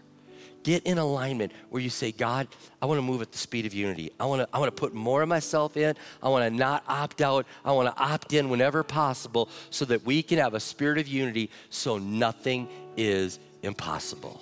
Get 0.65 0.81
in 0.87 0.97
alignment 0.97 1.51
where 1.69 1.79
you 1.79 1.91
say, 1.91 2.11
God, 2.11 2.47
I 2.81 2.87
want 2.87 2.97
to 2.97 3.03
move 3.03 3.21
at 3.21 3.31
the 3.31 3.37
speed 3.37 3.67
of 3.67 3.73
unity. 3.75 4.11
I 4.19 4.25
want 4.25 4.41
to, 4.41 4.49
I 4.51 4.57
want 4.57 4.75
to 4.75 4.79
put 4.81 4.95
more 4.95 5.21
of 5.21 5.29
myself 5.29 5.77
in. 5.77 5.95
I 6.23 6.29
want 6.29 6.43
to 6.43 6.49
not 6.49 6.83
opt 6.87 7.21
out. 7.21 7.45
I 7.63 7.71
want 7.71 7.95
to 7.95 8.03
opt 8.03 8.33
in 8.33 8.49
whenever 8.49 8.81
possible 8.81 9.47
so 9.69 9.85
that 9.85 10.03
we 10.07 10.23
can 10.23 10.39
have 10.39 10.55
a 10.55 10.59
spirit 10.59 10.97
of 10.97 11.07
unity 11.07 11.51
so 11.69 11.99
nothing 11.99 12.67
is 12.97 13.37
impossible. 13.61 14.41